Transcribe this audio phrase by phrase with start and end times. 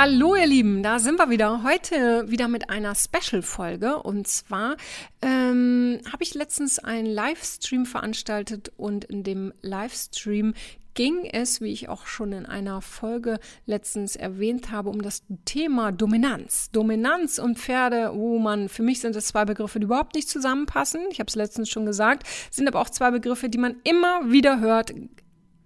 [0.00, 1.64] Hallo ihr Lieben, da sind wir wieder.
[1.64, 4.00] Heute wieder mit einer Special-Folge.
[4.00, 4.76] Und zwar
[5.20, 10.54] ähm, habe ich letztens einen Livestream veranstaltet und in dem Livestream
[10.94, 15.90] ging es, wie ich auch schon in einer Folge letztens erwähnt habe, um das Thema
[15.90, 16.70] Dominanz.
[16.70, 21.00] Dominanz und Pferde, wo man, für mich sind das zwei Begriffe, die überhaupt nicht zusammenpassen.
[21.10, 24.60] Ich habe es letztens schon gesagt, sind aber auch zwei Begriffe, die man immer wieder
[24.60, 24.94] hört,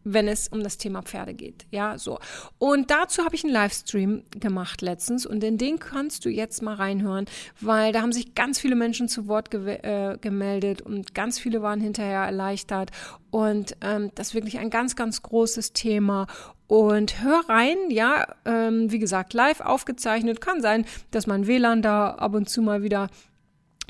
[0.04, 1.66] wenn es um das Thema Pferde geht.
[1.70, 2.18] Ja, so.
[2.58, 6.74] Und dazu habe ich einen Livestream gemacht letztens und in den kannst du jetzt mal
[6.74, 7.26] reinhören,
[7.60, 11.62] weil da haben sich ganz viele Menschen zu Wort ge äh, gemeldet und ganz viele
[11.62, 12.90] waren hinterher erleichtert
[13.30, 16.26] und ähm, das ist wirklich ein ganz, ganz großes Thema
[16.66, 20.40] und hör rein, ja, ähm, wie gesagt, live aufgezeichnet.
[20.40, 23.08] Kann sein, dass mein WLAN da ab und zu mal wieder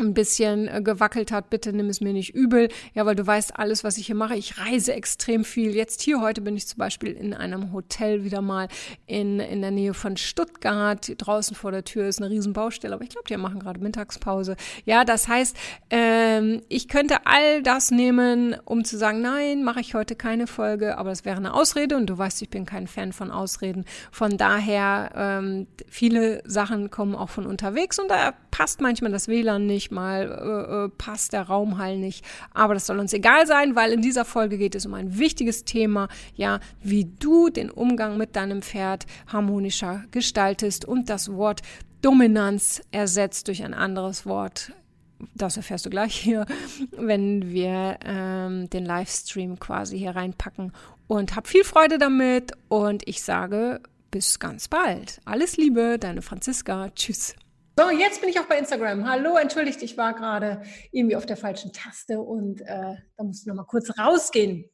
[0.02, 2.68] ein bisschen äh, gewackelt hat, bitte nimm es mir nicht übel.
[2.94, 4.36] Ja, weil du weißt alles, was ich hier mache.
[4.36, 5.74] Ich reise extrem viel.
[5.74, 8.68] Jetzt hier heute bin ich zum Beispiel in einem Hotel wieder mal
[9.06, 11.12] in, in der Nähe von Stuttgart.
[11.16, 14.56] Draußen vor der Tür ist eine Riesenbaustelle, aber ich glaube, die machen gerade Mittagspause.
[14.84, 15.56] Ja, das heißt,
[15.90, 20.98] ähm, ich könnte all das nehmen, um zu sagen, nein, mache ich heute keine Folge,
[20.98, 23.84] aber es wäre eine Ausrede und du weißt, ich bin kein Fan von Ausreden.
[24.10, 29.66] Von daher, ähm, viele Sachen kommen auch von unterwegs und da passt manchmal das WLAN
[29.66, 32.24] nicht mal äh, äh, passt der Raumhall nicht.
[32.52, 35.64] Aber das soll uns egal sein, weil in dieser Folge geht es um ein wichtiges
[35.64, 41.62] Thema, ja, wie du den Umgang mit deinem Pferd harmonischer gestaltest und das Wort
[42.00, 44.72] Dominanz ersetzt durch ein anderes Wort.
[45.34, 46.46] Das erfährst du gleich hier,
[46.90, 50.72] wenn wir ähm, den Livestream quasi hier reinpacken.
[51.06, 55.20] Und hab viel Freude damit und ich sage bis ganz bald.
[55.24, 56.90] Alles Liebe, deine Franziska.
[56.94, 57.34] Tschüss.
[57.82, 59.10] So, jetzt bin ich auch bei Instagram.
[59.10, 60.62] Hallo, entschuldigt, ich war gerade
[60.92, 64.70] irgendwie auf der falschen Taste und äh, da musste ich noch mal kurz rausgehen.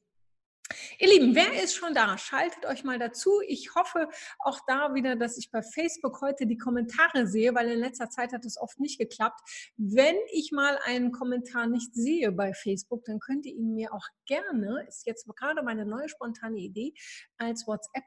[0.98, 2.18] Ihr Lieben, wer ist schon da?
[2.18, 3.41] Schaltet euch mal dazu.
[3.47, 4.10] Ich hoffe
[4.41, 8.34] auch da wieder, dass ich bei Facebook heute die Kommentare sehe, weil in letzter Zeit
[8.34, 9.41] hat es oft nicht geklappt.
[9.78, 14.06] Wenn ich mal einen Kommentar nicht sehe bei Facebook, dann könnt ihr ihn mir auch
[14.26, 16.92] gerne, ist jetzt gerade meine neue spontane Idee,
[17.38, 18.04] als WhatsApp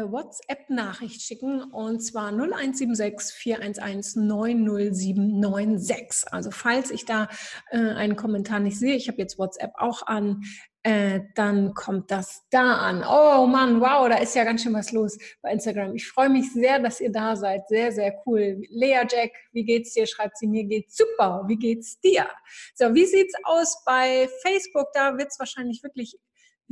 [0.00, 6.32] WhatsApp-Nachricht schicken und zwar 0176 411 90796.
[6.32, 7.28] Also falls ich da
[7.70, 10.42] äh, einen Kommentar nicht sehe, ich habe jetzt WhatsApp auch an,
[10.84, 13.04] äh, dann kommt das da an.
[13.08, 15.94] Oh Mann, wow, da ist ja ganz schön was los bei Instagram.
[15.94, 17.68] Ich freue mich sehr, dass ihr da seid.
[17.68, 18.60] Sehr, sehr cool.
[18.68, 20.06] Lea Jack, wie geht's dir?
[20.06, 21.44] Schreibt sie, mir geht's super.
[21.46, 22.26] Wie geht's dir?
[22.74, 24.88] So, wie sieht's aus bei Facebook?
[24.92, 26.18] Da wird's wahrscheinlich wirklich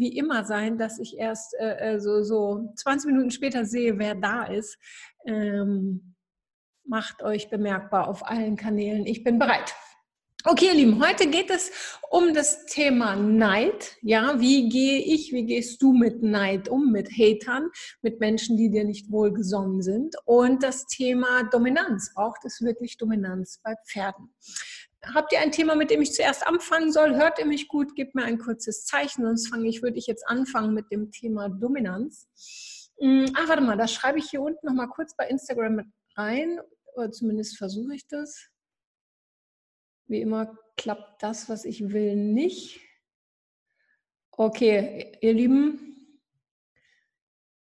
[0.01, 4.17] wie immer sein, dass ich erst äh, äh so, so 20 Minuten später sehe, wer
[4.17, 4.79] da ist.
[5.27, 6.17] Ähm,
[6.85, 9.07] macht euch bemerkbar auf allen Kanälen.
[9.07, 9.75] Ich bin bereit.
[10.45, 11.71] Okay, ihr Lieben, heute geht es
[12.09, 13.99] um das Thema Neid.
[14.01, 17.69] Ja, wie gehe ich, wie gehst du mit Neid um, mit Hatern,
[18.01, 20.17] mit Menschen, die dir nicht wohlgesonnen sind?
[20.25, 22.15] Und das Thema Dominanz.
[22.15, 24.35] Braucht es wirklich Dominanz bei Pferden?
[25.03, 27.17] Habt ihr ein Thema, mit dem ich zuerst anfangen soll?
[27.17, 27.97] Hört ihr mich gut?
[27.97, 31.49] Gebt mir ein kurzes Zeichen, sonst fange ich, würde ich jetzt anfangen mit dem Thema
[31.49, 32.29] Dominanz.
[33.01, 36.61] Hm, ach, warte mal, das schreibe ich hier unten nochmal kurz bei Instagram mit rein,
[36.95, 38.51] oder zumindest versuche ich das.
[40.07, 42.81] Wie immer klappt das, was ich will, nicht.
[44.33, 46.19] Okay, ihr Lieben,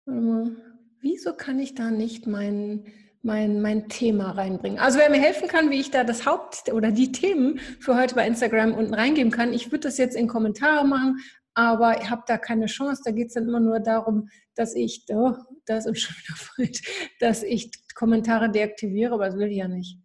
[0.07, 0.57] warte mal,
[1.01, 2.93] wieso kann ich da nicht meinen
[3.26, 4.78] mein, mein Thema reinbringen.
[4.78, 8.14] Also wer mir helfen kann, wie ich da das Haupt oder die Themen für heute
[8.14, 11.19] bei Instagram unten reingeben kann, ich würde das jetzt in Kommentare machen,
[11.54, 13.03] aber ich habe da keine Chance.
[13.04, 15.32] Da geht es dann immer nur darum, dass ich, oh,
[15.66, 19.98] das ist schon wieder falsch, dass ich Kommentare deaktiviere, aber das will ich ja nicht.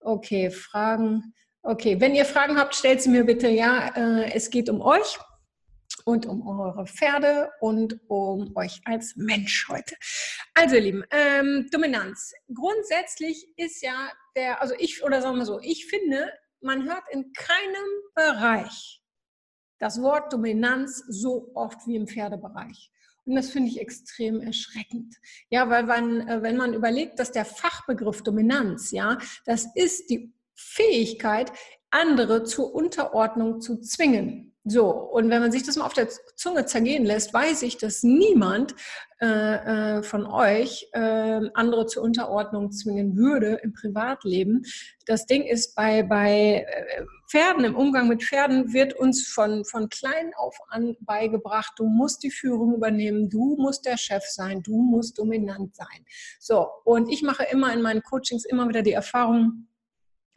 [0.00, 1.34] Okay, Fragen.
[1.62, 3.48] Okay, wenn ihr Fragen habt, stellt sie mir bitte.
[3.48, 5.18] Ja, äh, es geht um euch
[6.08, 9.94] und um eure Pferde und um euch als Mensch heute.
[10.54, 12.32] Also, ihr Lieben, ähm, Dominanz.
[12.54, 16.32] Grundsätzlich ist ja der, also ich, oder sagen wir so, ich finde,
[16.62, 19.02] man hört in keinem Bereich
[19.78, 22.90] das Wort Dominanz so oft wie im Pferdebereich.
[23.26, 25.14] Und das finde ich extrem erschreckend.
[25.50, 30.32] Ja, weil man, äh, wenn man überlegt, dass der Fachbegriff Dominanz, ja, das ist die
[30.54, 31.52] Fähigkeit,
[31.90, 34.54] andere zur Unterordnung zu zwingen.
[34.70, 38.02] So, und wenn man sich das mal auf der Zunge zergehen lässt, weiß ich, dass
[38.02, 38.74] niemand
[39.20, 44.64] äh, äh, von euch äh, andere zur Unterordnung zwingen würde im Privatleben.
[45.06, 49.88] Das Ding ist, bei, bei äh, Pferden, im Umgang mit Pferden wird uns von, von
[49.88, 54.76] klein auf an beigebracht, du musst die Führung übernehmen, du musst der Chef sein, du
[54.76, 56.04] musst dominant sein.
[56.38, 59.67] So, und ich mache immer in meinen Coachings immer wieder die Erfahrung,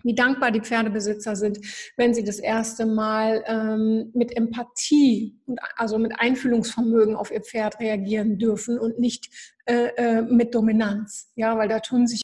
[0.03, 1.59] wie dankbar die Pferdebesitzer sind,
[1.98, 7.80] wenn sie das erste Mal ähm, mit Empathie und also mit Einfühlungsvermögen auf ihr Pferd
[7.80, 9.30] reagieren dürfen und nicht
[9.65, 11.31] äh, äh, mit Dominanz.
[11.36, 12.21] Ja, weil da tun sich,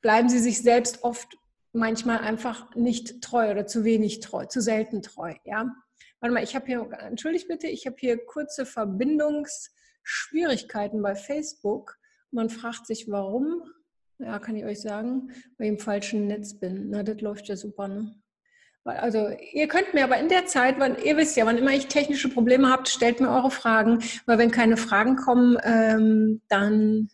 [0.00, 1.36] bleiben sie sich selbst oft
[1.72, 5.34] manchmal einfach nicht treu oder zu wenig treu, zu selten treu.
[5.44, 5.74] Ja,
[6.20, 11.96] warte mal, ich habe hier, entschuldigt bitte, ich habe hier kurze Verbindungsschwierigkeiten bei Facebook.
[12.30, 13.62] Man fragt sich, warum.
[14.22, 16.90] Ja, kann ich euch sagen, weil ich im falschen Netz bin.
[16.90, 18.14] Na, das läuft ja super, ne?
[18.84, 21.86] Also ihr könnt mir aber in der Zeit, weil ihr wisst ja, wann immer ich
[21.86, 27.08] technische Probleme habt, stellt mir eure Fragen, weil wenn keine Fragen kommen, ähm, dann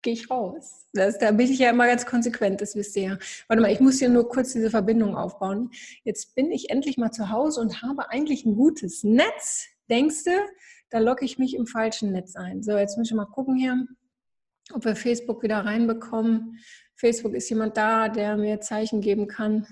[0.00, 0.86] gehe ich raus.
[0.94, 3.18] Das, da bin ich ja immer ganz konsequent, das wisst ihr ja.
[3.48, 5.70] Warte mal, ich muss hier nur kurz diese Verbindung aufbauen.
[6.04, 9.66] Jetzt bin ich endlich mal zu Hause und habe eigentlich ein gutes Netz.
[9.90, 10.30] Denkst du,
[10.88, 12.62] da locke ich mich im falschen Netz ein.
[12.62, 13.86] So, jetzt muss ich mal gucken hier
[14.72, 16.58] ob wir Facebook wieder reinbekommen.
[16.94, 19.66] Facebook ist jemand da, der mir Zeichen geben kann.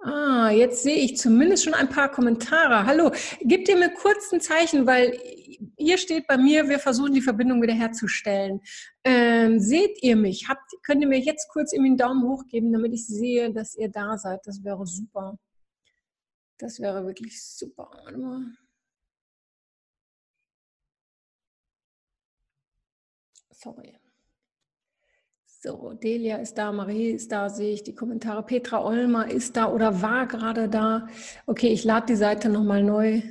[0.00, 2.86] Ah, jetzt sehe ich zumindest schon ein paar Kommentare.
[2.86, 3.10] Hallo,
[3.40, 5.18] gebt ihr mir kurz ein Zeichen, weil
[5.76, 8.60] hier steht bei mir, wir versuchen die Verbindung wiederherzustellen.
[9.04, 10.48] Ähm, seht ihr mich?
[10.48, 13.74] Habt, könnt ihr mir jetzt kurz irgendwie einen Daumen hoch geben, damit ich sehe, dass
[13.74, 14.40] ihr da seid?
[14.44, 15.38] Das wäre super.
[16.58, 17.90] Das wäre wirklich super.
[18.04, 18.42] Warte mal.
[23.58, 23.98] Sorry.
[25.46, 28.42] So, Delia ist da, Marie ist da, sehe ich die Kommentare.
[28.42, 31.08] Petra Olmer ist da oder war gerade da.
[31.46, 33.22] Okay, ich lade die Seite nochmal neu.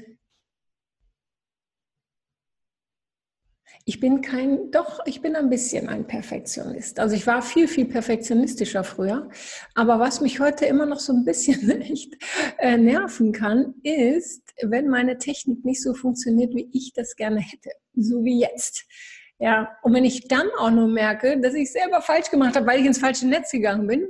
[3.87, 6.99] Ich bin kein, doch, ich bin ein bisschen ein Perfektionist.
[6.99, 9.29] Also ich war viel, viel perfektionistischer früher.
[9.75, 12.15] Aber was mich heute immer noch so ein bisschen echt
[12.57, 17.69] äh, nerven kann, ist, wenn meine Technik nicht so funktioniert, wie ich das gerne hätte.
[17.93, 18.87] So wie jetzt.
[19.37, 22.79] Ja, und wenn ich dann auch nur merke, dass ich selber falsch gemacht habe, weil
[22.79, 24.07] ich ins falsche Netz gegangen bin,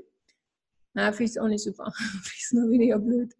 [0.94, 1.92] na, finde ich es auch nicht super.
[1.98, 3.34] finde ich es nur weniger blöd.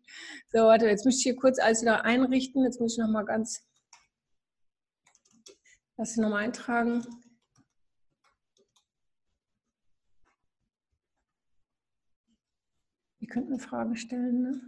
[0.52, 2.64] So, warte, jetzt muss ich hier kurz alles wieder einrichten.
[2.64, 3.66] Jetzt muss ich nochmal ganz,
[5.96, 7.06] lass ich nochmal eintragen.
[13.20, 14.62] Ihr könnt eine Frage stellen, ne?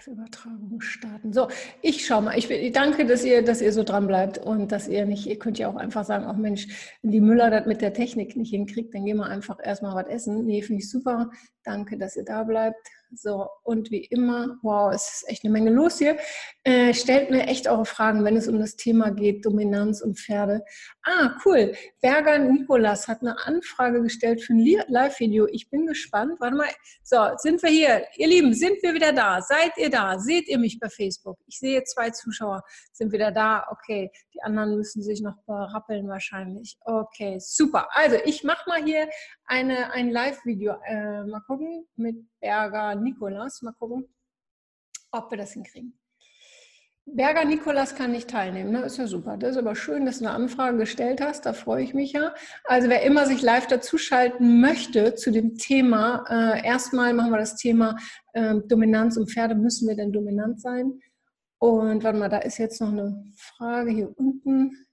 [0.00, 1.32] Live-Übertragung starten.
[1.32, 1.48] So,
[1.82, 2.38] ich schaue mal.
[2.38, 5.58] Ich, danke, dass ihr, dass ihr so dran bleibt und dass ihr nicht, ihr könnt
[5.58, 6.68] ja auch einfach sagen, auch Mensch,
[7.02, 10.10] wenn die Müller das mit der Technik nicht hinkriegt, dann gehen wir einfach erstmal was
[10.10, 10.46] essen.
[10.46, 11.30] Nee, finde ich super.
[11.64, 12.78] Danke, dass ihr da bleibt.
[13.12, 16.16] So, und wie immer, wow, es ist echt eine Menge los hier.
[16.62, 20.62] Äh, stellt mir echt eure Fragen, wenn es um das Thema geht, Dominanz und Pferde.
[21.02, 21.74] Ah, cool.
[22.00, 25.46] Berger Nikolas hat eine Anfrage gestellt für ein Live-Video.
[25.50, 26.38] Ich bin gespannt.
[26.38, 26.68] Warte mal.
[27.02, 28.06] So, sind wir hier?
[28.16, 29.40] Ihr Lieben, sind wir wieder da?
[29.40, 30.18] Seid ihr da?
[30.18, 31.38] Seht ihr mich bei Facebook?
[31.46, 32.62] Ich sehe zwei Zuschauer.
[32.92, 33.66] Sind wieder da?
[33.70, 34.10] Okay.
[34.34, 36.76] Die anderen müssen sich noch berappeln wahrscheinlich.
[36.84, 37.88] Okay, super.
[37.90, 39.08] Also, ich mache mal hier
[39.46, 40.76] eine, ein Live-Video.
[40.86, 43.62] Äh, mal gucken mit Berger Nikolas.
[43.62, 44.08] Mal gucken,
[45.12, 46.00] ob wir das hinkriegen.
[47.06, 48.82] Berger Nikolas kann nicht teilnehmen, ne?
[48.82, 49.36] ist ja super.
[49.36, 52.34] Das ist aber schön, dass du eine Anfrage gestellt hast, da freue ich mich ja.
[52.64, 57.56] Also wer immer sich live dazuschalten möchte zu dem Thema, äh, erstmal machen wir das
[57.56, 57.96] Thema
[58.32, 61.00] äh, Dominanz und Pferde, müssen wir denn dominant sein?
[61.58, 64.86] Und warte mal, da ist jetzt noch eine Frage hier unten.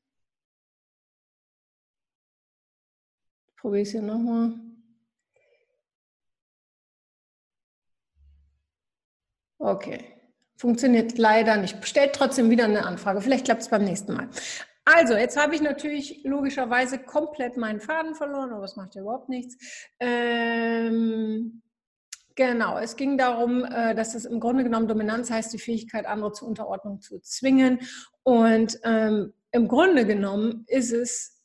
[3.58, 4.67] Probiere es hier nochmal.
[9.60, 10.18] Okay.
[10.58, 11.86] Funktioniert leider nicht.
[11.88, 13.22] Stellt trotzdem wieder eine Anfrage.
[13.22, 14.30] Vielleicht klappt es beim nächsten Mal.
[14.86, 19.30] Also, jetzt habe ich natürlich logischerweise komplett meinen Faden verloren, aber das macht ja überhaupt
[19.30, 19.58] nichts.
[20.00, 21.62] Ähm,
[22.36, 26.32] genau, es ging darum, äh, dass es im Grunde genommen Dominanz heißt, die Fähigkeit, andere
[26.32, 27.80] zur Unterordnung zu zwingen.
[28.24, 31.37] Und ähm, im Grunde genommen ist es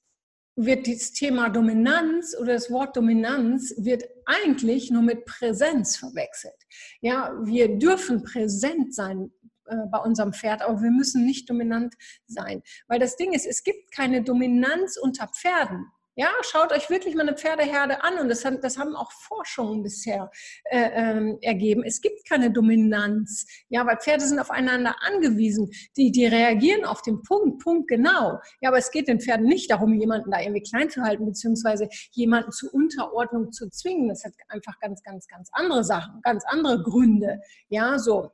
[0.56, 6.54] wird das Thema Dominanz oder das Wort Dominanz wird eigentlich nur mit Präsenz verwechselt.
[7.00, 9.32] Ja, wir dürfen präsent sein
[9.66, 11.94] äh, bei unserem Pferd, aber wir müssen nicht dominant
[12.26, 12.62] sein.
[12.86, 15.86] Weil das Ding ist, es gibt keine Dominanz unter Pferden.
[16.14, 19.82] Ja, schaut euch wirklich mal eine Pferdeherde an und das, hat, das haben auch Forschungen
[19.82, 20.30] bisher
[20.64, 21.82] äh, ähm, ergeben.
[21.84, 25.70] Es gibt keine Dominanz, ja, weil Pferde sind aufeinander angewiesen.
[25.96, 28.38] Die, die reagieren auf den Punkt, Punkt genau.
[28.60, 31.88] Ja, aber es geht den Pferden nicht darum, jemanden da irgendwie klein zu halten beziehungsweise
[32.10, 34.08] jemanden zur Unterordnung zu zwingen.
[34.08, 37.40] Das hat einfach ganz, ganz, ganz andere Sachen, ganz andere Gründe.
[37.68, 38.30] Ja, so.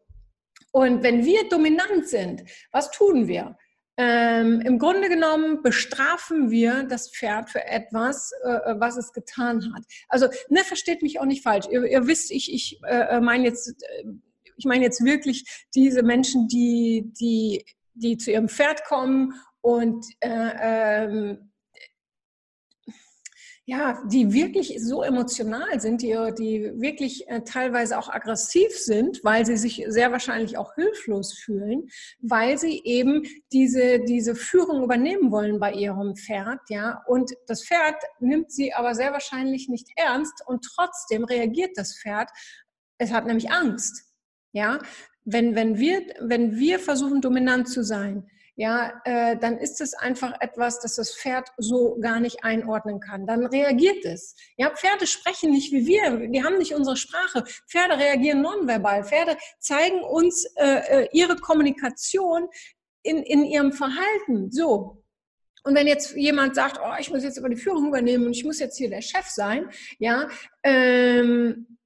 [0.72, 2.42] Und wenn wir dominant sind,
[2.72, 3.56] was tun wir?
[4.00, 9.82] Ähm, Im Grunde genommen bestrafen wir das Pferd für etwas, äh, was es getan hat.
[10.08, 11.66] Also, ne, versteht mich auch nicht falsch.
[11.68, 14.04] Ihr, ihr wisst, ich, ich äh, meine jetzt, äh,
[14.56, 17.64] ich meine jetzt wirklich diese Menschen, die, die,
[17.94, 21.47] die zu ihrem Pferd kommen und äh, ähm,
[23.68, 29.44] ja, die wirklich so emotional sind, die, die wirklich äh, teilweise auch aggressiv sind, weil
[29.44, 31.86] sie sich sehr wahrscheinlich auch hilflos fühlen,
[32.18, 37.02] weil sie eben diese, diese Führung übernehmen wollen bei ihrem Pferd, ja.
[37.08, 42.30] Und das Pferd nimmt sie aber sehr wahrscheinlich nicht ernst und trotzdem reagiert das Pferd.
[42.96, 44.02] Es hat nämlich Angst,
[44.52, 44.78] ja.
[45.26, 50.32] Wenn, wenn wir, wenn wir versuchen, dominant zu sein, ja, äh, dann ist es einfach
[50.40, 53.24] etwas, das das Pferd so gar nicht einordnen kann.
[53.24, 54.34] Dann reagiert es.
[54.56, 56.26] Ja, Pferde sprechen nicht wie wir.
[56.26, 57.44] Die haben nicht unsere Sprache.
[57.68, 59.04] Pferde reagieren nonverbal.
[59.04, 62.48] Pferde zeigen uns äh, äh, ihre Kommunikation
[63.04, 64.50] in, in ihrem Verhalten.
[64.50, 65.04] So.
[65.62, 68.44] Und wenn jetzt jemand sagt, oh, ich muss jetzt über die Führung übernehmen und ich
[68.44, 70.28] muss jetzt hier der Chef sein, ja,
[70.64, 71.78] ähm,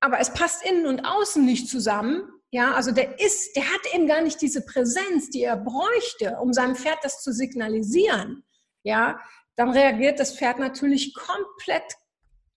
[0.00, 4.06] aber es passt innen und außen nicht zusammen, ja, also der ist, der hat eben
[4.06, 8.44] gar nicht diese Präsenz, die er bräuchte, um seinem Pferd das zu signalisieren.
[8.82, 9.20] Ja,
[9.56, 11.96] dann reagiert das Pferd natürlich komplett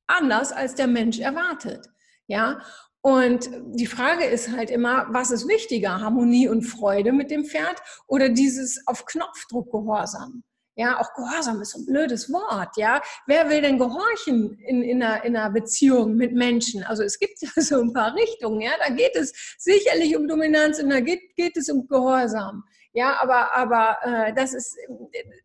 [0.07, 1.87] anders, als der Mensch erwartet.
[2.27, 2.61] Ja,
[3.01, 7.81] und die Frage ist halt immer, was ist wichtiger, Harmonie und Freude mit dem Pferd
[8.07, 10.43] oder dieses auf Knopfdruck Gehorsam?
[10.79, 12.77] Ja, auch Gehorsam ist ein blödes Wort.
[12.77, 16.85] Ja, wer will denn gehorchen in, in, einer, in einer Beziehung mit Menschen?
[16.85, 18.61] Also es gibt ja so ein paar Richtungen.
[18.61, 22.63] Ja, da geht es sicherlich um Dominanz und da geht, geht es um Gehorsam.
[22.93, 24.75] Ja, aber, aber äh, das ist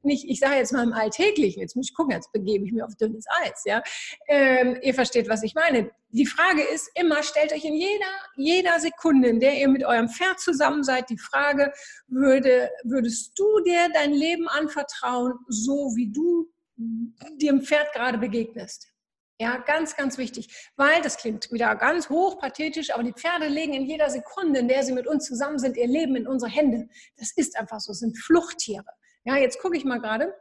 [0.03, 2.83] nicht, ich sage jetzt mal im Alltäglichen, jetzt muss ich gucken, jetzt begebe ich mich
[2.83, 3.63] auf dünnes Eis.
[3.67, 3.83] Ja?
[4.29, 5.91] Ähm, ihr versteht, was ich meine.
[6.09, 10.09] Die Frage ist immer, stellt euch in jeder, jeder Sekunde, in der ihr mit eurem
[10.09, 11.73] Pferd zusammen seid, die Frage,
[12.07, 18.94] würde, würdest du dir dein Leben anvertrauen, so wie du dem Pferd gerade begegnest?
[19.41, 23.73] Ja, ganz, ganz wichtig, weil das klingt wieder ganz hoch pathetisch, aber die Pferde legen
[23.73, 26.89] in jeder Sekunde, in der sie mit uns zusammen sind, ihr Leben in unsere Hände.
[27.17, 28.85] Das ist einfach so, sind Fluchttiere.
[29.25, 30.33] Ja, jetzt gucke ich mal gerade.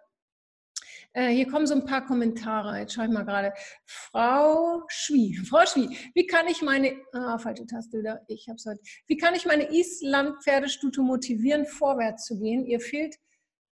[1.13, 2.79] Äh, hier kommen so ein paar Kommentare.
[2.79, 3.53] Jetzt schaue ich mal gerade.
[3.85, 8.65] Frau Schwie, Frau Schwie, wie kann ich meine, ah, falsche Taste wieder, ich habe es
[8.65, 8.81] heute.
[9.07, 12.65] Wie kann ich meine Island-Pferdestute motivieren, vorwärts zu gehen?
[12.65, 13.15] Ihr fehlt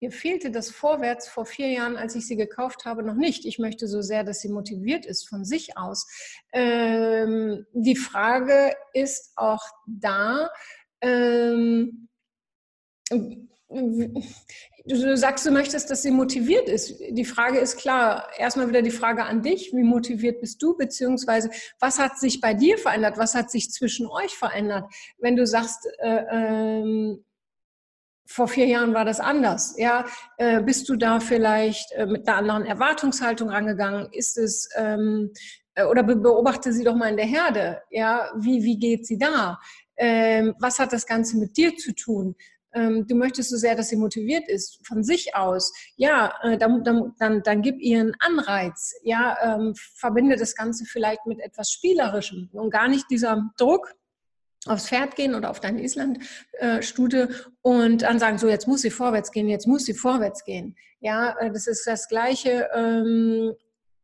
[0.02, 3.46] Ihr fehlte das Vorwärts vor vier Jahren, als ich sie gekauft habe, noch nicht.
[3.46, 6.08] Ich möchte so sehr, dass sie motiviert ist von sich aus.
[6.54, 10.50] Ähm, die Frage ist auch da,
[11.02, 12.10] ähm,
[13.70, 17.00] du sagst, du möchtest, dass sie motiviert ist.
[17.00, 21.52] Die Frage ist klar, erstmal wieder die Frage an dich, wie motiviert bist du, beziehungsweise
[21.80, 24.92] was hat sich bei dir verändert, was hat sich zwischen euch verändert?
[25.20, 27.24] Wenn du sagst, äh, ähm,
[28.32, 29.76] vor vier Jahren war das anders.
[29.78, 30.06] Ja,
[30.38, 34.08] äh, bist du da vielleicht äh, mit einer anderen Erwartungshaltung rangegangen?
[34.12, 35.32] Ist es ähm,
[35.76, 37.82] äh, oder beobachte sie doch mal in der Herde.
[37.90, 39.60] Ja, wie wie geht sie da?
[39.98, 42.36] Ähm, was hat das Ganze mit dir zu tun?
[42.74, 45.74] Ähm, du möchtest so sehr, dass sie motiviert ist von sich aus.
[45.98, 48.94] Ja, äh, dann, dann, dann, dann gib ihr einen Anreiz.
[49.04, 53.94] Ja, ähm, verbinde das Ganze vielleicht mit etwas Spielerischem und gar nicht dieser Druck
[54.68, 57.30] aufs Pferd gehen oder auf deine Island-Stute
[57.62, 60.76] und dann sagen, so jetzt muss sie vorwärts gehen, jetzt muss sie vorwärts gehen.
[61.00, 62.70] Ja, äh, das ist das Gleiche.
[62.74, 63.54] Ähm,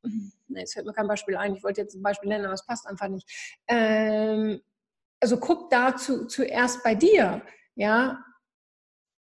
[0.50, 1.56] jetzt fällt mir kein Beispiel ein.
[1.56, 3.30] Ich wollte jetzt ein Beispiel nennen, aber es passt einfach nicht.
[3.68, 4.62] Ähm,
[5.20, 7.42] also guck dazu zuerst bei dir,
[7.76, 8.24] ja,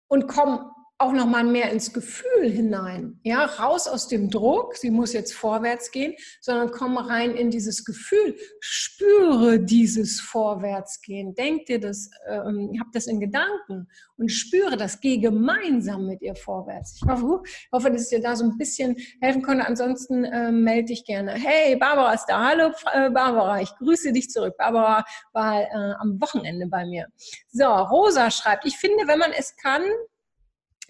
[0.08, 0.73] und komm
[1.04, 5.34] auch noch mal mehr ins Gefühl hinein, ja, raus aus dem Druck, sie muss jetzt
[5.34, 12.72] vorwärts gehen, sondern komm rein in dieses Gefühl, spüre dieses Vorwärtsgehen, denk dir das, ähm,
[12.80, 16.96] hab das in Gedanken und spüre das, geh gemeinsam mit ihr vorwärts.
[16.96, 19.66] Ich hoffe, ich hoffe dass ich dir da so ein bisschen helfen konnte.
[19.66, 21.32] Ansonsten äh, melde dich gerne.
[21.32, 22.48] Hey, Barbara ist da.
[22.48, 23.60] Hallo, äh, Barbara.
[23.60, 24.56] Ich grüße dich zurück.
[24.56, 27.08] Barbara war äh, am Wochenende bei mir.
[27.50, 29.82] So, Rosa schreibt, ich finde, wenn man es kann,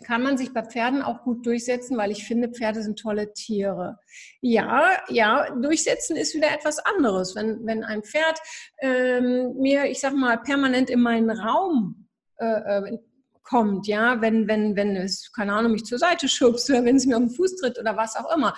[0.03, 3.99] kann man sich bei Pferden auch gut durchsetzen, weil ich finde, Pferde sind tolle Tiere.
[4.41, 7.37] Ja, ja, durchsetzen ist wieder etwas anderes.
[7.37, 8.41] Wenn, wenn ein Pferd
[8.81, 12.09] ähm, mir, ich sag mal, permanent in meinen Raum
[12.39, 12.99] äh, äh
[13.47, 17.05] kommt, ja, wenn, wenn, wenn es, keine Ahnung, mich zur Seite schubst oder wenn es
[17.05, 18.55] mir auf den Fuß tritt oder was auch immer,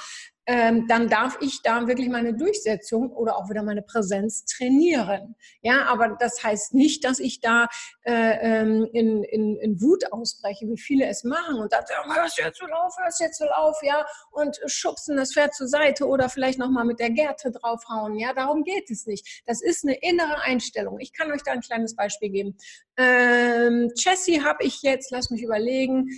[0.47, 5.35] ähm, dann darf ich da wirklich meine Durchsetzung oder auch wieder meine Präsenz trainieren.
[5.61, 7.67] Ja, aber das heißt nicht, dass ich da
[8.05, 12.59] äh, ähm, in, in, in Wut ausbreche, wie viele es machen und sagen, hörst jetzt
[12.59, 16.61] so auf, hörst jetzt so auf, ja, und schubsen das Pferd zur Seite oder vielleicht
[16.61, 18.17] nochmal mit der Gerte draufhauen.
[18.17, 19.43] Ja, darum geht es nicht.
[19.47, 21.01] Das ist eine innere Einstellung.
[21.01, 22.57] Ich kann euch da ein kleines Beispiel geben.
[22.97, 26.09] Ähm, Jessie habe ich jetzt, lass mich überlegen,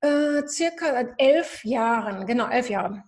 [0.00, 3.04] äh, circa elf Jahren, genau, elf Jahre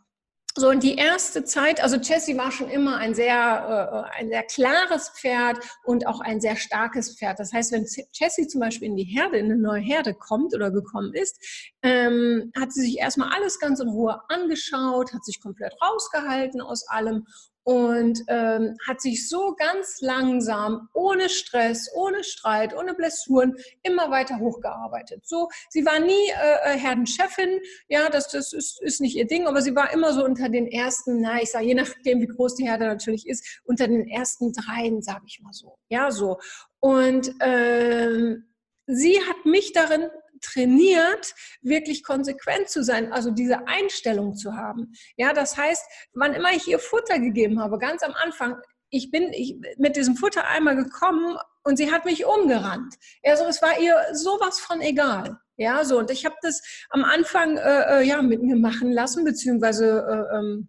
[0.59, 4.43] so, und die erste Zeit, also Jessie war schon immer ein sehr, äh, ein sehr
[4.43, 7.39] klares Pferd und auch ein sehr starkes Pferd.
[7.39, 10.71] Das heißt, wenn Jessie zum Beispiel in die Herde, in eine neue Herde kommt oder
[10.71, 11.39] gekommen ist,
[11.83, 16.89] ähm, hat sie sich erstmal alles ganz in Ruhe angeschaut, hat sich komplett rausgehalten aus
[16.89, 17.27] allem
[17.67, 24.39] und ähm, hat sich so ganz langsam, ohne Stress, ohne Streit, ohne Blessuren immer weiter
[24.39, 25.27] hochgearbeitet.
[25.27, 27.59] So, sie war nie äh, äh, Herdenchefin,
[27.89, 30.69] ja, das, das ist, ist nicht ihr Ding, aber sie war immer so unter den
[30.69, 34.53] ersten, na, ich sage, je nachdem, wie groß die Herde natürlich ist, unter den ersten
[34.53, 35.77] dreien, sage ich mal so.
[35.89, 36.39] Ja, so.
[36.79, 38.45] Und ähm,
[38.87, 40.09] sie hat mich darin
[40.47, 44.93] trainiert, wirklich konsequent zu sein, also diese Einstellung zu haben.
[45.17, 45.85] Ja, das heißt,
[46.15, 48.57] wann immer ich ihr Futter gegeben habe, ganz am Anfang,
[48.91, 52.95] ich bin ich, mit diesem Futter einmal gekommen und sie hat mich umgerannt.
[53.25, 55.39] Also es war ihr sowas von egal.
[55.57, 59.25] Ja, so und ich habe das am Anfang äh, äh, ja mit mir machen lassen,
[59.25, 60.69] beziehungsweise äh, ähm,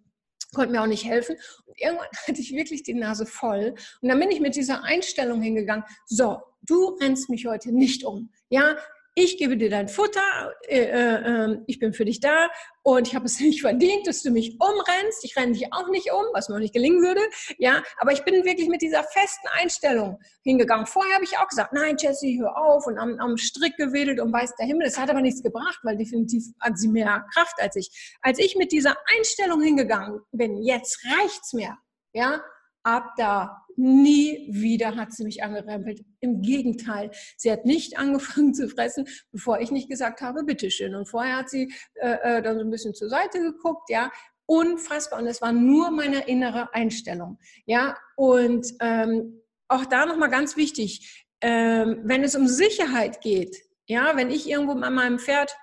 [0.54, 1.36] konnte mir auch nicht helfen.
[1.66, 3.74] Und irgendwann hatte ich wirklich die Nase voll.
[4.00, 8.30] Und dann bin ich mit dieser Einstellung hingegangen, so, du rennst mich heute nicht um.
[8.48, 8.76] Ja,
[9.18, 12.48] ich gebe dir dein Futter, äh, äh, ähm, ich bin für dich da
[12.84, 15.24] und ich habe es nicht verdient, dass du mich umrennst.
[15.24, 17.20] Ich renne dich auch nicht um, was mir auch nicht gelingen würde.
[17.58, 20.86] Ja, aber ich bin wirklich mit dieser festen Einstellung hingegangen.
[20.86, 24.32] Vorher habe ich auch gesagt, nein, Jesse, hör auf und am, am Strick gewedelt und
[24.32, 24.86] weiß der Himmel.
[24.86, 28.16] Das hat aber nichts gebracht, weil definitiv hat sie mehr Kraft als ich.
[28.22, 31.76] Als ich mit dieser Einstellung hingegangen bin, jetzt reicht's mir.
[32.12, 32.40] Ja,
[32.84, 36.04] ab da nie wieder hat sie mich angerempelt.
[36.20, 40.94] Im Gegenteil, sie hat nicht angefangen zu fressen, bevor ich nicht gesagt habe, bitteschön.
[40.94, 44.10] Und vorher hat sie äh, äh, dann so ein bisschen zur Seite geguckt, ja,
[44.46, 45.20] unfassbar.
[45.20, 47.96] Und es war nur meine innere Einstellung, ja.
[48.16, 53.56] Und ähm, auch da nochmal ganz wichtig, ähm, wenn es um Sicherheit geht,
[53.86, 55.56] ja, wenn ich irgendwo an meinem Pferd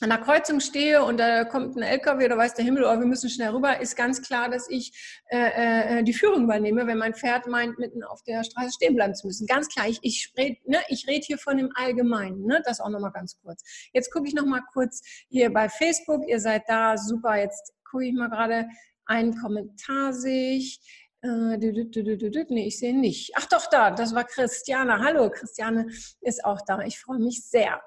[0.00, 3.06] an der Kreuzung stehe und da kommt ein LKW oder weiß der Himmel, oh, wir
[3.06, 4.92] müssen schnell rüber, ist ganz klar, dass ich
[5.30, 9.14] äh, äh, die Führung übernehme, wenn mein Pferd meint, mitten auf der Straße stehen bleiben
[9.14, 9.46] zu müssen.
[9.46, 10.32] Ganz klar, ich, ich,
[10.66, 12.62] ne, ich rede hier von dem Allgemeinen, ne?
[12.64, 13.62] das auch nochmal ganz kurz.
[13.92, 18.12] Jetzt gucke ich nochmal kurz hier bei Facebook, ihr seid da, super, jetzt gucke ich
[18.12, 18.66] mal gerade
[19.06, 20.80] einen Kommentar sehe ich.
[21.26, 23.32] Äh, nee, ich sehe nicht.
[23.34, 25.00] Ach doch, da, das war Christiane.
[25.00, 25.86] Hallo, Christiane
[26.20, 26.80] ist auch da.
[26.82, 27.82] Ich freue mich sehr.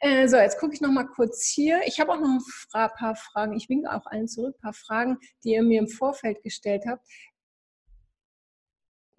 [0.00, 1.80] Äh, so, jetzt gucke ich noch mal kurz hier.
[1.86, 2.40] Ich habe auch noch
[2.72, 3.56] ein paar Fragen.
[3.56, 7.04] Ich winke auch allen zurück, ein paar Fragen, die ihr mir im Vorfeld gestellt habt.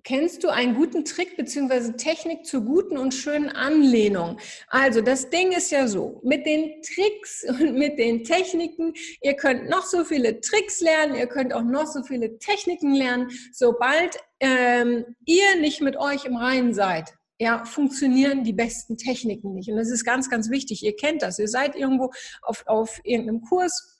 [0.06, 1.94] Kennst du einen guten Trick bzw.
[1.94, 4.38] Technik zur guten und schönen Anlehnung?
[4.68, 9.68] Also das Ding ist ja so, mit den Tricks und mit den Techniken, ihr könnt
[9.68, 15.06] noch so viele Tricks lernen, ihr könnt auch noch so viele Techniken lernen, sobald ähm,
[15.26, 17.15] ihr nicht mit euch im Reinen seid.
[17.39, 19.70] Ja, funktionieren die besten Techniken nicht.
[19.70, 20.84] Und das ist ganz, ganz wichtig.
[20.84, 21.39] Ihr kennt das.
[21.39, 22.12] Ihr seid irgendwo
[22.44, 23.94] auf, auf irgendeinem Kurs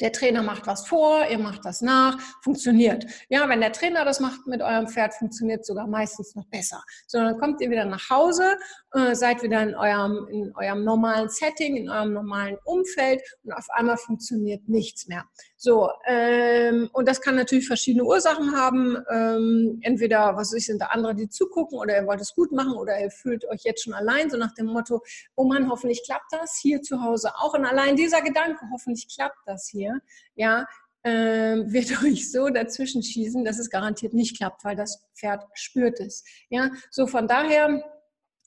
[0.00, 3.06] der Trainer macht was vor, ihr macht das nach, funktioniert.
[3.28, 6.82] Ja, wenn der Trainer das macht mit eurem Pferd, funktioniert sogar meistens noch besser.
[7.06, 8.56] Sondern dann kommt ihr wieder nach Hause,
[8.94, 13.66] äh, seid wieder in eurem, in eurem normalen Setting, in eurem normalen Umfeld und auf
[13.70, 15.24] einmal funktioniert nichts mehr.
[15.56, 18.96] So, ähm, und das kann natürlich verschiedene Ursachen haben.
[19.10, 22.74] Ähm, entweder, was ich, sind da andere, die zugucken oder ihr wollt es gut machen
[22.74, 25.02] oder ihr fühlt euch jetzt schon allein, so nach dem Motto,
[25.36, 27.54] oh Mann, hoffentlich klappt das hier zu Hause auch.
[27.54, 30.00] Und allein dieser Gedanke, hoffentlich klappt das hier,
[30.34, 30.66] ja,
[31.04, 35.98] ähm, wird euch so dazwischen schießen, dass es garantiert nicht klappt, weil das Pferd spürt
[36.00, 36.24] es.
[36.48, 37.82] Ja, so von daher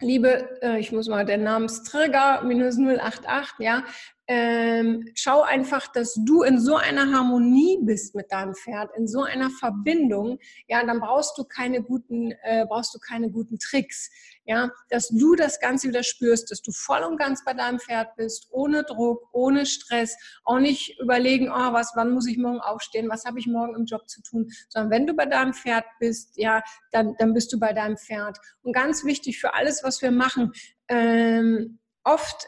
[0.02, 3.84] liebe, äh, ich muss mal den Namenstrigger minus 088, ja,
[4.28, 9.22] ähm, schau einfach, dass du in so einer Harmonie bist mit deinem Pferd, in so
[9.24, 14.10] einer Verbindung, ja, dann brauchst du keine guten, äh, brauchst du keine guten Tricks,
[14.46, 18.16] ja, dass du das Ganze wieder spürst, dass du voll und ganz bei deinem Pferd
[18.16, 23.10] bist, ohne Druck, ohne Stress, auch nicht überlegen, oh, was, wann muss ich morgen aufstehen,
[23.10, 26.38] was habe ich morgen im Job zu tun, sondern wenn du bei deinem Pferd bist,
[26.38, 28.40] ja, dann, dann bist du bei deinem Pferd.
[28.64, 30.52] Und ganz wichtig für alles, was wir machen,
[30.88, 32.48] ähm, oft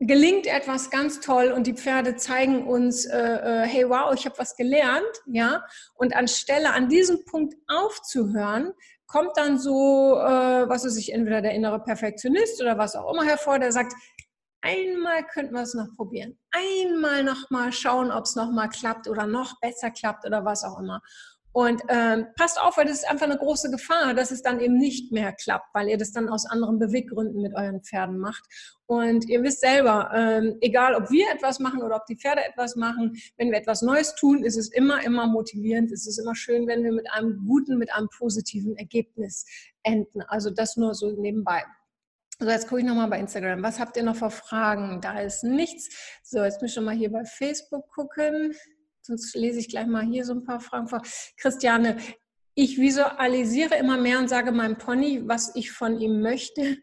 [0.00, 4.38] gelingt etwas ganz toll und die Pferde zeigen uns, äh, äh, hey wow, ich habe
[4.38, 5.62] was gelernt, ja.
[5.94, 8.72] Und anstelle an diesem Punkt aufzuhören,
[9.06, 13.24] kommt dann so, äh, was weiß ich, entweder der innere Perfektionist oder was auch immer
[13.24, 13.92] hervor, der sagt,
[14.62, 16.38] einmal könnten wir es noch probieren.
[16.50, 20.64] Einmal noch mal schauen, ob es noch mal klappt oder noch besser klappt oder was
[20.64, 21.02] auch immer.
[21.52, 24.76] Und ähm, passt auf, weil das ist einfach eine große Gefahr, dass es dann eben
[24.76, 28.44] nicht mehr klappt, weil ihr das dann aus anderen Beweggründen mit euren Pferden macht.
[28.86, 32.76] Und ihr wisst selber, ähm, egal ob wir etwas machen oder ob die Pferde etwas
[32.76, 35.90] machen, wenn wir etwas Neues tun, ist es immer, immer motivierend.
[35.90, 39.44] Es ist immer schön, wenn wir mit einem guten, mit einem positiven Ergebnis
[39.82, 40.22] enden.
[40.22, 41.64] Also das nur so nebenbei.
[42.38, 43.62] So, jetzt gucke ich nochmal bei Instagram.
[43.62, 45.00] Was habt ihr noch für Fragen?
[45.00, 45.90] Da ist nichts.
[46.22, 48.54] So, jetzt müssen wir mal hier bei Facebook gucken.
[49.02, 51.02] Sonst lese ich gleich mal hier so ein paar Fragen vor.
[51.36, 51.96] Christiane,
[52.54, 56.78] ich visualisiere immer mehr und sage meinem Pony, was ich von ihm möchte.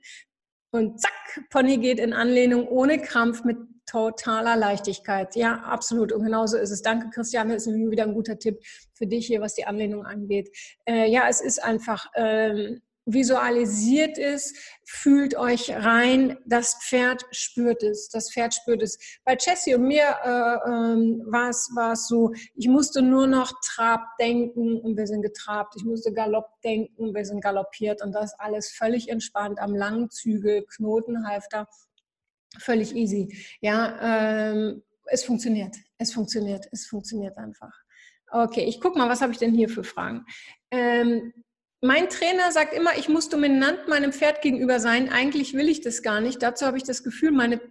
[0.72, 1.12] Und zack,
[1.50, 5.36] Pony geht in Anlehnung ohne Krampf mit totaler Leichtigkeit.
[5.36, 6.12] Ja, absolut.
[6.12, 6.82] Und genauso ist es.
[6.82, 7.56] Danke, Christiane.
[7.56, 8.60] Ist wieder ein guter Tipp
[8.94, 10.50] für dich hier, was die Anlehnung angeht.
[10.86, 12.08] Äh, ja, es ist einfach.
[12.16, 19.00] Ähm, visualisiert es, fühlt euch rein, das Pferd spürt es, das Pferd spürt es.
[19.24, 24.80] Bei Jessie und mir äh, ähm, war es so, ich musste nur noch Trab denken
[24.82, 25.74] und wir sind getrabt.
[25.78, 30.10] Ich musste Galopp denken und wir sind galoppiert und das alles völlig entspannt am langen
[30.10, 31.68] Zügel, Knotenhalfter,
[32.60, 33.36] völlig easy.
[33.62, 37.74] Ja, ähm, es funktioniert, es funktioniert, es funktioniert einfach.
[38.30, 40.26] Okay, ich gucke mal, was habe ich denn hier für Fragen?
[40.70, 41.34] Ähm,
[41.88, 45.10] mein Trainer sagt immer, ich muss dominant meinem Pferd gegenüber sein.
[45.10, 46.44] Eigentlich will ich das gar nicht.
[46.44, 47.62] Dazu habe ich das Gefühl, meine,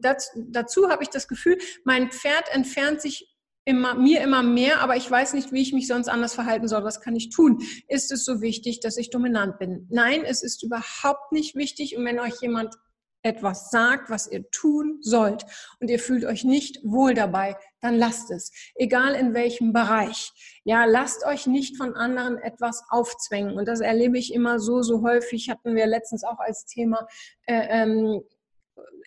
[0.00, 4.96] dazu, dazu habe ich das Gefühl, mein Pferd entfernt sich immer, mir immer mehr, aber
[4.96, 6.84] ich weiß nicht, wie ich mich sonst anders verhalten soll.
[6.84, 7.62] Was kann ich tun?
[7.88, 9.88] Ist es so wichtig, dass ich dominant bin?
[9.90, 11.96] Nein, es ist überhaupt nicht wichtig.
[11.96, 12.74] Und wenn euch jemand
[13.22, 15.46] etwas sagt, was ihr tun sollt
[15.80, 18.50] und ihr fühlt euch nicht wohl dabei, dann lasst es.
[18.74, 20.32] Egal in welchem Bereich.
[20.64, 23.58] Ja, lasst euch nicht von anderen etwas aufzwängen.
[23.58, 25.50] Und das erlebe ich immer so, so häufig.
[25.50, 27.06] Hatten wir letztens auch als Thema,
[27.46, 28.22] äh, ähm,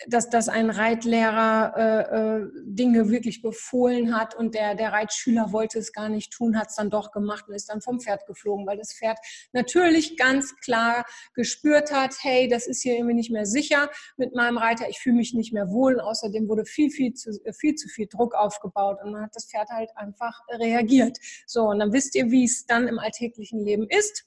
[0.07, 5.79] dass, dass ein Reitlehrer äh, äh, Dinge wirklich befohlen hat und der, der Reitschüler wollte
[5.79, 8.67] es gar nicht tun, hat es dann doch gemacht und ist dann vom Pferd geflogen,
[8.67, 9.17] weil das Pferd
[9.53, 14.57] natürlich ganz klar gespürt hat, hey, das ist hier irgendwie nicht mehr sicher mit meinem
[14.57, 15.95] Reiter, ich fühle mich nicht mehr wohl.
[15.95, 19.49] Und außerdem wurde viel, viel zu, viel zu viel Druck aufgebaut und dann hat das
[19.49, 21.17] Pferd halt einfach reagiert.
[21.47, 24.25] So, und dann wisst ihr, wie es dann im alltäglichen Leben ist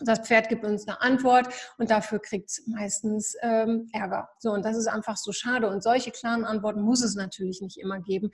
[0.00, 4.28] das Pferd gibt uns eine Antwort und dafür kriegt es meistens ähm, Ärger.
[4.38, 5.68] So, und das ist einfach so schade.
[5.68, 8.30] Und solche klaren Antworten muss es natürlich nicht immer geben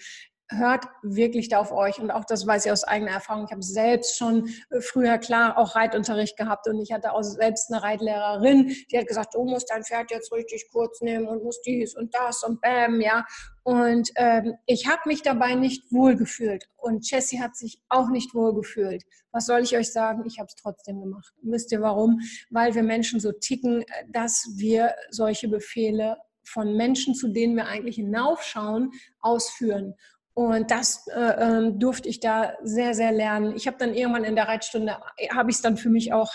[0.51, 2.01] hört wirklich da auf euch.
[2.01, 3.45] Und auch das weiß ich aus eigener Erfahrung.
[3.47, 7.73] Ich habe selbst schon äh, früher klar auch Reitunterricht gehabt und ich hatte auch selbst
[7.73, 11.65] eine Reitlehrerin, die hat gesagt, du musst dein Pferd jetzt richtig kurz nehmen und musst
[11.67, 13.25] dies und das und bam, ja.
[13.63, 16.67] Und ähm, ich habe mich dabei nicht wohlgefühlt.
[16.77, 19.05] Und Jessie hat sich auch nicht wohlgefühlt.
[19.33, 20.25] Was soll ich euch sagen?
[20.27, 21.33] Ich habe es trotzdem gemacht.
[21.43, 22.21] wisst ihr warum?
[22.49, 27.67] Weil wir Menschen so ticken, äh, dass wir solche Befehle von Menschen, zu denen wir
[27.67, 29.95] eigentlich hinaufschauen, ausführen.
[30.40, 33.55] Und das äh, ähm, durfte ich da sehr, sehr lernen.
[33.55, 36.35] Ich habe dann irgendwann in der Reitstunde, äh, habe ich es dann für mich auch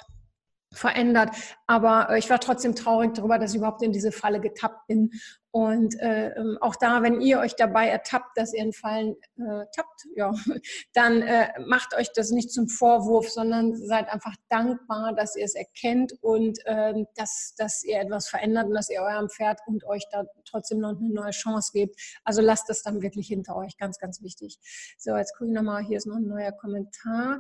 [0.72, 1.32] verändert.
[1.66, 5.10] Aber äh, ich war trotzdem traurig darüber, dass ich überhaupt in diese Falle getappt bin.
[5.56, 9.66] Und äh, ähm, auch da, wenn ihr euch dabei ertappt, dass ihr in Fallen äh,
[9.74, 10.34] tappt, ja,
[10.94, 15.56] dann äh, macht euch das nicht zum Vorwurf, sondern seid einfach dankbar, dass ihr es
[15.56, 20.04] erkennt und ähm, dass, dass ihr etwas verändert und dass ihr eurem Pferd und euch
[20.12, 21.98] da trotzdem noch eine neue Chance gebt.
[22.26, 24.60] Also lasst das dann wirklich hinter euch, ganz, ganz wichtig.
[24.98, 27.40] So, jetzt gucke ich nochmal, hier ist noch ein neuer Kommentar.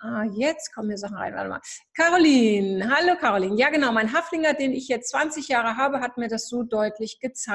[0.00, 1.34] Ah, jetzt kommen hier Sachen rein.
[1.34, 1.60] Warte mal.
[1.94, 3.56] Caroline, hallo Caroline.
[3.56, 7.20] Ja, genau, mein Haflinger, den ich jetzt 20 Jahre habe, hat mir das so deutlich
[7.20, 7.53] gezeigt.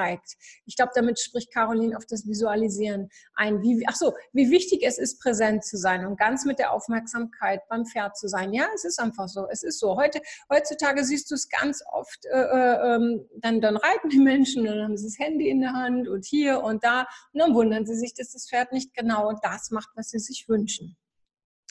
[0.65, 3.61] Ich glaube, damit spricht Caroline auf das Visualisieren ein.
[3.61, 7.61] Wie, ach so, wie wichtig es ist, präsent zu sein und ganz mit der Aufmerksamkeit
[7.69, 8.53] beim Pferd zu sein.
[8.53, 9.47] Ja, es ist einfach so.
[9.49, 9.95] Es ist so.
[9.95, 14.67] Heute, heutzutage siehst du es ganz oft, äh, äh, ähm, dann, dann reiten die Menschen
[14.67, 17.53] und dann haben sie das Handy in der Hand und hier und da und dann
[17.53, 20.97] wundern sie sich, dass das Pferd nicht genau das macht, was sie sich wünschen.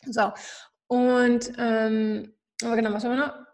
[0.06, 0.32] So,
[0.86, 3.47] und ähm, aber genau, was haben wir noch?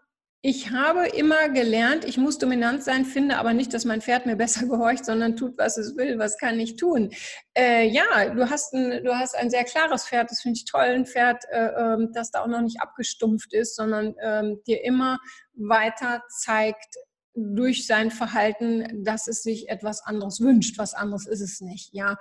[0.47, 4.35] Ich habe immer gelernt, ich muss dominant sein, finde aber nicht, dass mein Pferd mir
[4.35, 6.19] besser gehorcht, sondern tut, was es will.
[6.19, 7.09] Was kann ich tun?
[7.57, 10.83] Äh, ja, du hast, ein, du hast ein sehr klares Pferd, das finde ich toll,
[10.83, 15.17] ein Pferd, äh, ähm, das da auch noch nicht abgestumpft ist, sondern äh, dir immer
[15.55, 16.93] weiter zeigt,
[17.33, 20.77] durch sein Verhalten, dass es sich etwas anderes wünscht.
[20.77, 21.89] Was anderes ist es nicht.
[21.91, 22.17] Ja,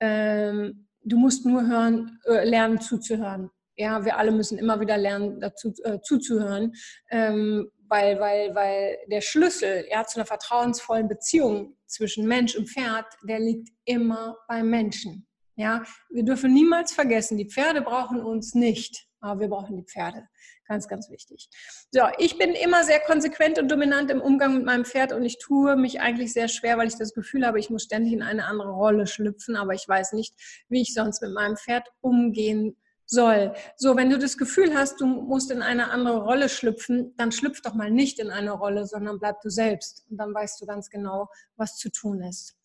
[0.00, 5.40] ähm, du musst nur hören, äh, lernen zuzuhören ja, wir alle müssen immer wieder lernen,
[5.40, 6.74] dazu äh, zuzuhören,
[7.10, 13.06] ähm, weil, weil, weil der Schlüssel ja, zu einer vertrauensvollen Beziehung zwischen Mensch und Pferd,
[13.22, 15.26] der liegt immer beim Menschen.
[15.58, 20.28] Ja, wir dürfen niemals vergessen, die Pferde brauchen uns nicht, aber wir brauchen die Pferde.
[20.68, 21.48] Ganz, ganz wichtig.
[21.92, 25.38] So, ich bin immer sehr konsequent und dominant im Umgang mit meinem Pferd und ich
[25.38, 28.46] tue mich eigentlich sehr schwer, weil ich das Gefühl habe, ich muss ständig in eine
[28.46, 30.34] andere Rolle schlüpfen, aber ich weiß nicht,
[30.68, 33.54] wie ich sonst mit meinem Pferd umgehen soll.
[33.76, 37.62] So, wenn du das Gefühl hast, du musst in eine andere Rolle schlüpfen, dann schlüpf
[37.62, 40.04] doch mal nicht in eine Rolle, sondern bleib du selbst.
[40.10, 42.56] Und dann weißt du ganz genau, was zu tun ist.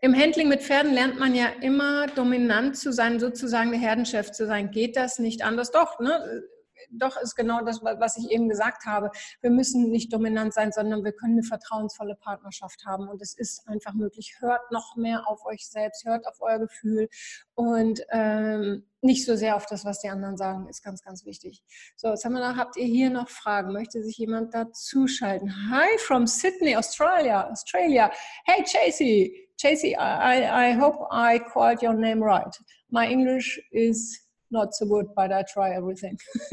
[0.00, 4.46] Im Handling mit Pferden lernt man ja immer dominant zu sein, sozusagen der Herdenchef zu
[4.46, 4.70] sein.
[4.70, 5.70] Geht das nicht anders?
[5.70, 6.42] Doch, ne?
[6.90, 9.10] Doch ist genau das, was ich eben gesagt habe.
[9.40, 13.08] Wir müssen nicht dominant sein, sondern wir können eine vertrauensvolle Partnerschaft haben.
[13.08, 14.36] Und es ist einfach möglich.
[14.40, 17.08] Hört noch mehr auf euch selbst, hört auf euer Gefühl
[17.54, 21.62] und ähm, nicht so sehr auf das, was die anderen sagen, ist ganz, ganz wichtig.
[21.96, 23.72] So, jetzt haben wir noch, habt ihr hier noch Fragen?
[23.72, 25.70] Möchte sich jemand dazuschalten?
[25.70, 27.50] Hi from Sydney, Australia.
[27.50, 28.12] Australia.
[28.44, 29.48] Hey, Chasey.
[29.60, 32.56] Chasey, I, I hope I called your name right.
[32.90, 34.20] My English is
[34.52, 36.16] not so good, but I try everything.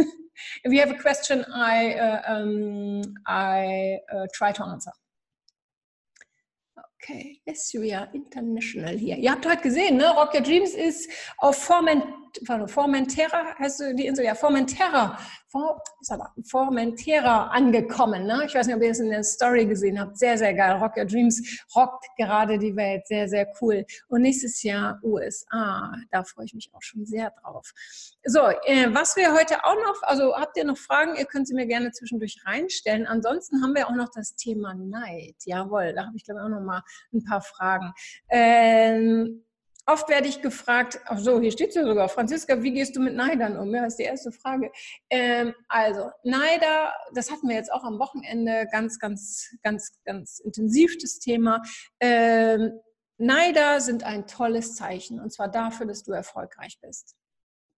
[0.63, 4.91] if you have a question, I, uh, um, I uh, try to answer.
[7.01, 9.17] Okay, yes, we are international hier.
[9.17, 10.09] Ihr habt heute gesehen, ne?
[10.15, 12.03] Rock Your Dreams ist auf Forment,
[12.67, 14.25] Formentera, heißt die Insel?
[14.25, 15.17] Ja, Formentera
[16.43, 18.27] Formentera angekommen.
[18.27, 18.43] Ne?
[18.45, 20.17] Ich weiß nicht, ob ihr es in der Story gesehen habt.
[20.17, 20.73] Sehr, sehr geil.
[20.73, 21.41] Rock Your Dreams
[21.75, 23.07] rockt gerade die Welt.
[23.07, 23.83] Sehr, sehr cool.
[24.09, 25.91] Und nächstes Jahr USA.
[26.11, 27.71] Da freue ich mich auch schon sehr drauf.
[28.23, 31.15] So, äh, was wir heute auch noch, also habt ihr noch Fragen?
[31.15, 33.07] Ihr könnt sie mir gerne zwischendurch reinstellen.
[33.07, 35.35] Ansonsten haben wir auch noch das Thema Neid.
[35.45, 37.93] Jawohl, da habe ich glaube ich auch noch mal ein paar Fragen.
[38.29, 39.43] Ähm,
[39.91, 42.99] Oft werde ich gefragt, ach so, hier steht es ja sogar, Franziska, wie gehst du
[42.99, 43.73] mit Neidern um?
[43.73, 44.71] Ja, ist die erste Frage.
[45.09, 50.95] Ähm, also, Neider, das hatten wir jetzt auch am Wochenende, ganz, ganz, ganz, ganz intensiv
[51.01, 51.63] das Thema.
[51.99, 52.79] Ähm,
[53.17, 57.15] Neider sind ein tolles Zeichen und zwar dafür, dass du erfolgreich bist.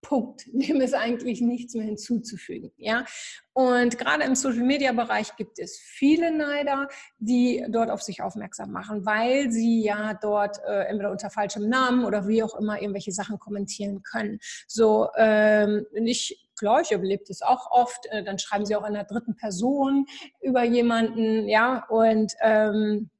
[0.02, 0.44] Punkt.
[0.52, 2.70] Dem ist eigentlich nichts mehr hinzuzufügen.
[2.76, 3.06] Ja?
[3.54, 6.88] Und gerade im Social Media Bereich gibt es viele Neider,
[7.18, 12.04] die dort auf sich aufmerksam machen, weil sie ja dort äh, entweder unter falschem Namen
[12.04, 14.38] oder wie auch immer irgendwelche Sachen kommentieren können.
[14.66, 18.06] So, ähm, ich klar, ich erlebe das auch oft.
[18.10, 20.06] Äh, dann schreiben sie auch in der dritten Person
[20.40, 21.84] über jemanden, ja.
[21.88, 23.10] Und ähm,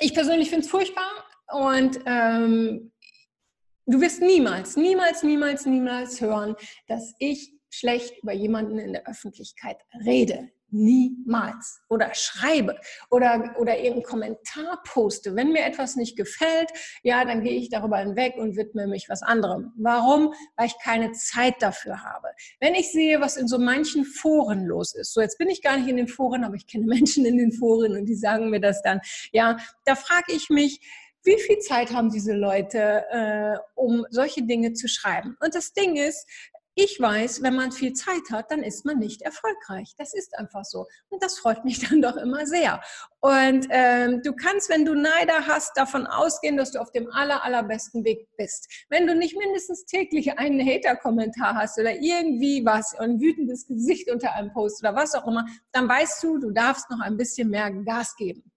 [0.00, 1.10] ich persönlich finde es furchtbar.
[1.52, 2.92] Und ähm,
[3.86, 9.76] Du wirst niemals, niemals, niemals, niemals hören, dass ich schlecht über jemanden in der Öffentlichkeit
[10.06, 10.50] rede.
[10.70, 11.82] Niemals.
[11.88, 12.76] Oder schreibe
[13.10, 15.36] oder, oder irgendeinen Kommentar poste.
[15.36, 16.70] Wenn mir etwas nicht gefällt,
[17.02, 19.72] ja, dann gehe ich darüber hinweg und widme mich was anderem.
[19.76, 20.32] Warum?
[20.56, 22.28] Weil ich keine Zeit dafür habe.
[22.60, 25.76] Wenn ich sehe, was in so manchen Foren los ist, so jetzt bin ich gar
[25.76, 28.60] nicht in den Foren, aber ich kenne Menschen in den Foren und die sagen mir
[28.60, 30.80] das dann, ja, da frage ich mich,
[31.24, 35.36] wie viel Zeit haben diese Leute, äh, um solche Dinge zu schreiben?
[35.40, 36.26] Und das Ding ist,
[36.76, 39.94] ich weiß, wenn man viel Zeit hat, dann ist man nicht erfolgreich.
[39.96, 40.86] Das ist einfach so.
[41.08, 42.82] Und das freut mich dann doch immer sehr.
[43.20, 47.44] Und ähm, du kannst, wenn du Neider hast, davon ausgehen, dass du auf dem aller,
[47.44, 48.68] allerbesten Weg bist.
[48.88, 54.32] Wenn du nicht mindestens täglich einen Hater-Kommentar hast oder irgendwie was, ein wütendes Gesicht unter
[54.34, 57.70] einem Post oder was auch immer, dann weißt du, du darfst noch ein bisschen mehr
[57.70, 58.50] Gas geben.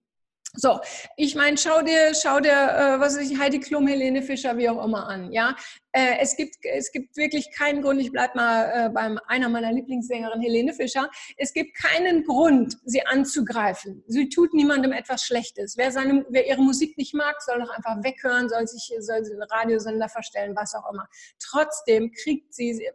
[0.54, 0.80] So,
[1.16, 4.68] ich meine, schau dir, schau dir, äh, was weiß ich, Heidi Klum, Helene Fischer, wie
[4.68, 5.30] auch immer an.
[5.30, 5.54] Ja,
[5.92, 8.00] äh, es gibt, es gibt wirklich keinen Grund.
[8.00, 11.10] Ich bleib mal äh, beim einer meiner Lieblingssängerinnen, Helene Fischer.
[11.36, 14.02] Es gibt keinen Grund, sie anzugreifen.
[14.06, 15.76] Sie tut niemandem etwas Schlechtes.
[15.76, 19.42] Wer seine, wer ihre Musik nicht mag, soll doch einfach weghören, soll sich, soll einen
[19.42, 21.08] Radiosender verstellen, was auch immer.
[21.38, 22.92] Trotzdem kriegt sie äh,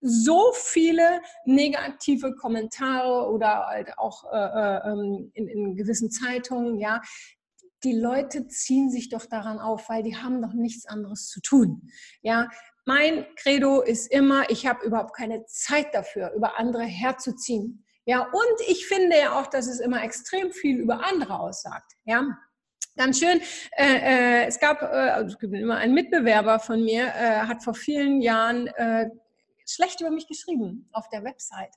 [0.00, 7.00] so viele negative Kommentare oder halt auch äh, äh, ähm, in, in gewissen Zeitungen, ja,
[7.84, 11.90] die Leute ziehen sich doch daran auf, weil die haben doch nichts anderes zu tun.
[12.22, 12.48] Ja,
[12.86, 17.84] mein Credo ist immer, ich habe überhaupt keine Zeit dafür, über andere herzuziehen.
[18.04, 21.92] Ja, und ich finde ja auch, dass es immer extrem viel über andere aussagt.
[22.04, 22.26] Ja,
[22.96, 23.40] ganz schön.
[23.72, 27.62] Äh, äh, es gab, äh, also es gibt immer einen Mitbewerber von mir, äh, hat
[27.62, 29.10] vor vielen Jahren äh,
[29.70, 31.74] schlecht über mich geschrieben auf der Website.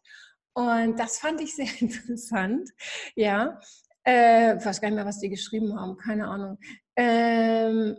[0.53, 2.69] Und das fand ich sehr interessant.
[3.15, 3.59] Ja,
[4.05, 6.57] äh, ich weiß gar nicht mehr, was die geschrieben haben, keine Ahnung.
[6.95, 7.97] Ähm,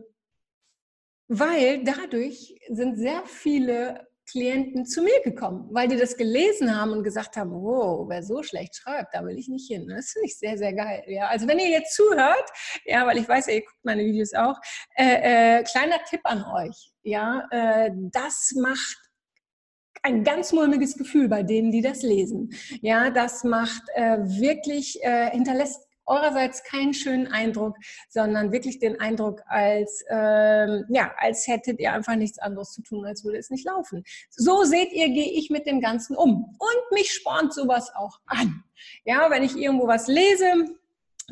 [1.28, 7.02] weil dadurch sind sehr viele Klienten zu mir gekommen, weil die das gelesen haben und
[7.02, 9.88] gesagt haben, wow, wer so schlecht schreibt, da will ich nicht hin.
[9.88, 11.02] Das finde ich sehr, sehr geil.
[11.06, 12.50] Ja, also wenn ihr jetzt zuhört,
[12.84, 14.58] ja, weil ich weiß ihr guckt meine Videos auch,
[14.96, 19.11] äh, äh, kleiner Tipp an euch, ja, äh, das macht
[20.02, 22.52] ein ganz mulmiges Gefühl bei denen, die das lesen.
[22.80, 27.76] Ja, das macht äh, wirklich, äh, hinterlässt eurerseits keinen schönen Eindruck,
[28.08, 33.06] sondern wirklich den Eindruck, als, ähm, ja, als hättet ihr einfach nichts anderes zu tun,
[33.06, 34.02] als würde es nicht laufen.
[34.30, 36.56] So seht ihr, gehe ich mit dem Ganzen um.
[36.58, 38.64] Und mich spornt sowas auch an.
[39.04, 40.76] Ja, wenn ich irgendwo was lese,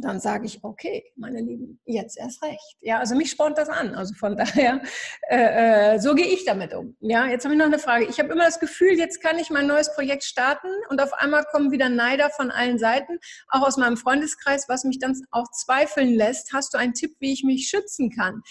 [0.04, 2.76] dann sage ich, okay, meine Lieben, jetzt erst recht.
[2.80, 3.94] Ja, also mich spornt das an.
[3.94, 4.80] Also von daher,
[5.28, 6.96] äh, äh, so gehe ich damit um.
[7.00, 8.06] Ja, jetzt habe ich noch eine Frage.
[8.06, 11.44] Ich habe immer das Gefühl, jetzt kann ich mein neues Projekt starten und auf einmal
[11.50, 16.14] kommen wieder Neider von allen Seiten, auch aus meinem Freundeskreis, was mich dann auch zweifeln
[16.14, 16.52] lässt.
[16.52, 18.42] Hast du einen Tipp, wie ich mich schützen kann?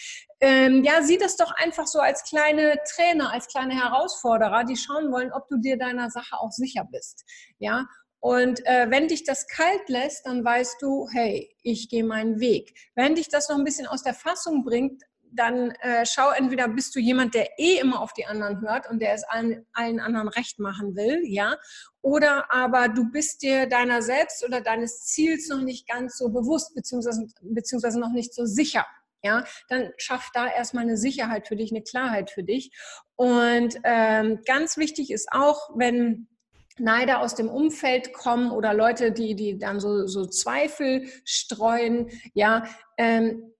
[0.41, 5.11] Ähm, ja, sieh das doch einfach so als kleine Trainer, als kleine Herausforderer, die schauen
[5.11, 7.25] wollen, ob du dir deiner Sache auch sicher bist.
[7.57, 7.85] Ja,
[8.19, 12.73] und äh, wenn dich das kalt lässt, dann weißt du, hey, ich gehe meinen Weg.
[12.95, 16.95] Wenn dich das noch ein bisschen aus der Fassung bringt, dann äh, schau entweder bist
[16.95, 20.27] du jemand, der eh immer auf die anderen hört und der es allen, allen anderen
[20.27, 21.55] recht machen will, ja,
[22.01, 26.73] oder aber du bist dir deiner selbst oder deines Ziels noch nicht ganz so bewusst,
[26.73, 28.85] beziehungsweise, beziehungsweise noch nicht so sicher.
[29.21, 32.71] Ja, dann schaff da erstmal eine Sicherheit für dich, eine Klarheit für dich.
[33.17, 36.29] Und ähm, ganz wichtig ist auch, wenn
[36.79, 42.65] Neider aus dem Umfeld kommen oder Leute, die, die dann so, so Zweifel streuen, ja,
[42.97, 43.53] ähm,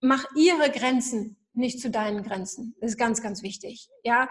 [0.00, 2.76] mach ihre Grenzen nicht zu deinen Grenzen.
[2.80, 3.88] Das ist ganz, ganz wichtig.
[4.02, 4.28] Ja,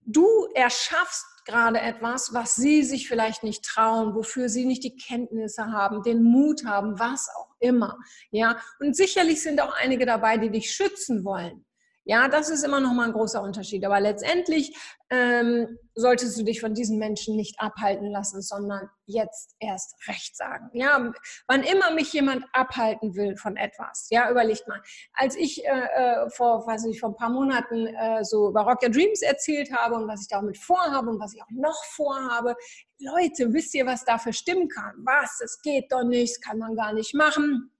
[0.00, 5.72] du erschaffst gerade etwas, was sie sich vielleicht nicht trauen, wofür sie nicht die Kenntnisse
[5.72, 7.98] haben, den Mut haben, was auch immer.
[8.30, 11.64] Ja, und sicherlich sind auch einige dabei, die dich schützen wollen.
[12.04, 13.84] Ja, das ist immer noch mal ein großer Unterschied.
[13.84, 14.76] Aber letztendlich
[15.08, 20.70] ähm, solltest du dich von diesen Menschen nicht abhalten lassen, sondern jetzt erst recht sagen.
[20.72, 21.12] Ja,
[21.46, 24.82] wann immer mich jemand abhalten will von etwas, ja, überlegt mal.
[25.12, 28.82] Als ich äh, äh vor, weiß ich, vor ein paar Monaten äh, so über Rock
[28.82, 32.56] Your Dreams erzählt habe und was ich damit vorhabe und was ich auch noch vorhabe,
[32.98, 34.92] Leute, wisst ihr, was da für Stimmen kam?
[35.04, 35.40] Was?
[35.40, 37.71] Es geht doch nicht, das kann man gar nicht machen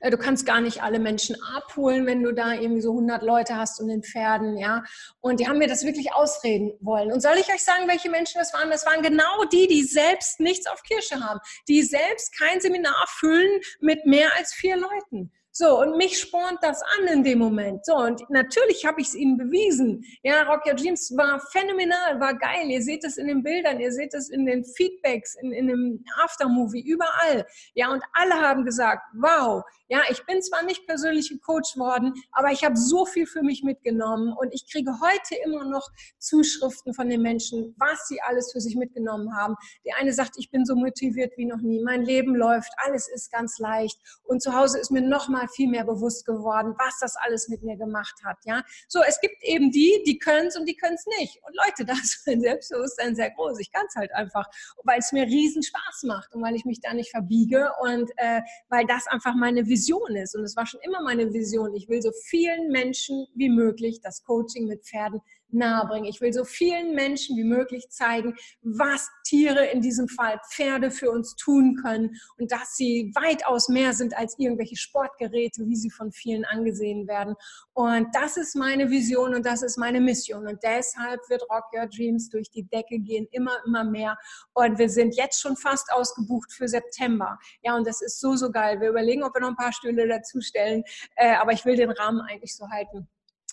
[0.00, 3.80] du kannst gar nicht alle Menschen abholen, wenn du da irgendwie so 100 Leute hast
[3.80, 4.84] und den Pferden, ja.
[5.20, 7.12] Und die haben mir das wirklich ausreden wollen.
[7.12, 8.70] Und soll ich euch sagen, welche Menschen das waren?
[8.70, 13.60] Das waren genau die, die selbst nichts auf Kirsche haben, die selbst kein Seminar füllen
[13.80, 15.32] mit mehr als vier Leuten.
[15.60, 17.84] So, und mich spornt das an in dem Moment.
[17.84, 20.04] So, und natürlich habe ich es ihnen bewiesen.
[20.22, 22.70] Ja, Rock Your Dreams war phänomenal, war geil.
[22.70, 26.04] Ihr seht es in den Bildern, ihr seht es in den Feedbacks, in, in dem
[26.22, 27.44] Aftermovie, überall.
[27.74, 32.52] Ja, und alle haben gesagt, wow, ja, ich bin zwar nicht persönlich gecoacht worden, aber
[32.52, 37.08] ich habe so viel für mich mitgenommen und ich kriege heute immer noch Zuschriften von
[37.08, 39.56] den Menschen, was sie alles für sich mitgenommen haben.
[39.84, 43.32] Die eine sagt, ich bin so motiviert wie noch nie, mein Leben läuft, alles ist
[43.32, 47.16] ganz leicht und zu Hause ist mir noch mal viel mehr bewusst geworden, was das
[47.16, 48.38] alles mit mir gemacht hat.
[48.44, 51.40] Ja, so es gibt eben die, die können es und die können es nicht.
[51.46, 53.58] Und Leute, das ist mein Selbstbewusstsein sehr groß.
[53.60, 54.46] Ich kann es halt einfach,
[54.84, 58.42] weil es mir riesen Spaß macht und weil ich mich da nicht verbiege und äh,
[58.68, 60.34] weil das einfach meine Vision ist.
[60.34, 61.74] Und es war schon immer meine Vision.
[61.74, 66.08] Ich will so vielen Menschen wie möglich das Coaching mit Pferden nahebringen.
[66.08, 71.10] Ich will so vielen Menschen wie möglich zeigen, was Tiere, in diesem Fall Pferde, für
[71.10, 76.12] uns tun können und dass sie weitaus mehr sind als irgendwelche Sportgeräte, wie sie von
[76.12, 77.34] vielen angesehen werden.
[77.74, 80.46] Und das ist meine Vision und das ist meine Mission.
[80.46, 84.18] Und deshalb wird Rock Your Dreams durch die Decke gehen, immer, immer mehr.
[84.54, 87.38] Und wir sind jetzt schon fast ausgebucht für September.
[87.62, 88.80] Ja, und das ist so, so geil.
[88.80, 90.82] Wir überlegen, ob wir noch ein paar Stühle dazustellen.
[91.16, 93.08] Äh, aber ich will den Rahmen eigentlich so halten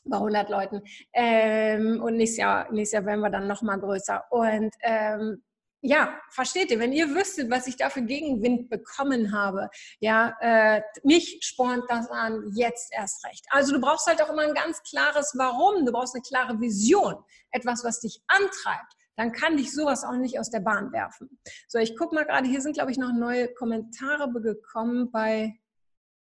[0.06, 0.82] bei 100 Leuten.
[1.14, 4.24] Ähm, und nächstes Jahr, nächstes Jahr werden wir dann noch mal größer.
[4.30, 5.44] Und ähm,
[5.88, 10.82] ja, versteht ihr, wenn ihr wüsstet, was ich da für Gegenwind bekommen habe, ja, äh,
[11.04, 13.46] mich spornt das an, jetzt erst recht.
[13.50, 17.16] Also du brauchst halt auch immer ein ganz klares Warum, du brauchst eine klare Vision,
[17.52, 18.94] etwas, was dich antreibt.
[19.16, 21.40] Dann kann dich sowas auch nicht aus der Bahn werfen.
[21.68, 25.54] So, ich gucke mal gerade, hier sind, glaube ich, noch neue Kommentare gekommen bei,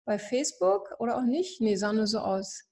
[0.06, 1.62] bei Facebook oder auch nicht.
[1.62, 2.71] Nee, sah nur so aus.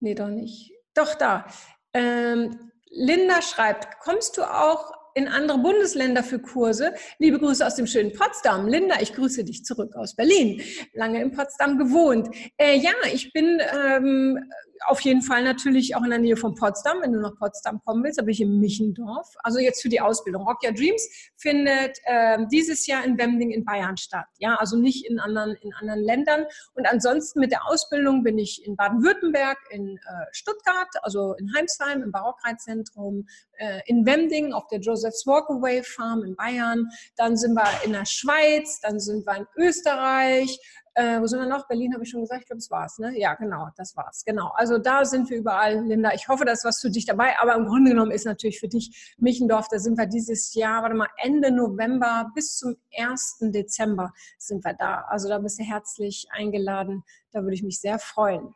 [0.00, 0.72] Nee, doch nicht.
[0.94, 1.46] Doch, da.
[1.94, 6.94] Ähm, Linda schreibt, kommst du auch in andere Bundesländer für Kurse?
[7.18, 8.66] Liebe Grüße aus dem schönen Potsdam.
[8.66, 10.62] Linda, ich grüße dich zurück aus Berlin.
[10.94, 12.34] Lange in Potsdam gewohnt.
[12.56, 14.50] Äh, ja, ich bin ähm,
[14.86, 17.02] auf jeden Fall natürlich auch in der Nähe von Potsdam.
[17.02, 19.28] Wenn du nach Potsdam kommen willst, da bin ich in Michendorf.
[19.42, 20.46] Also jetzt für die Ausbildung.
[20.46, 24.26] Rock Your Dreams findet äh, dieses Jahr in Wemding in Bayern statt.
[24.38, 26.44] Ja, also nicht in anderen, in anderen Ländern.
[26.74, 32.02] Und ansonsten mit der Ausbildung bin ich in Baden-Württemberg, in äh, Stuttgart, also in Heimsheim,
[32.02, 33.26] im Barockreitzentrum,
[33.58, 36.88] äh, in Wemding auf der Joseph's Walkaway Farm in Bayern.
[37.16, 40.58] Dann sind wir in der Schweiz, dann sind wir in Österreich,
[40.94, 41.68] Äh, wo sind wir noch?
[41.68, 42.98] Berlin habe ich schon gesagt, ich glaube, das war's.
[42.98, 43.18] Ne?
[43.18, 44.24] Ja, genau, das war's.
[44.24, 44.52] Genau.
[44.54, 46.12] Also da sind wir überall, Linda.
[46.14, 47.38] Ich hoffe, da ist was für dich dabei.
[47.40, 50.96] Aber im Grunde genommen ist natürlich für dich Michendorf, da sind wir dieses Jahr, warte
[50.96, 53.38] mal, Ende November bis zum 1.
[53.40, 55.02] Dezember sind wir da.
[55.08, 57.04] Also da bist du herzlich eingeladen.
[57.30, 58.54] Da würde ich mich sehr freuen.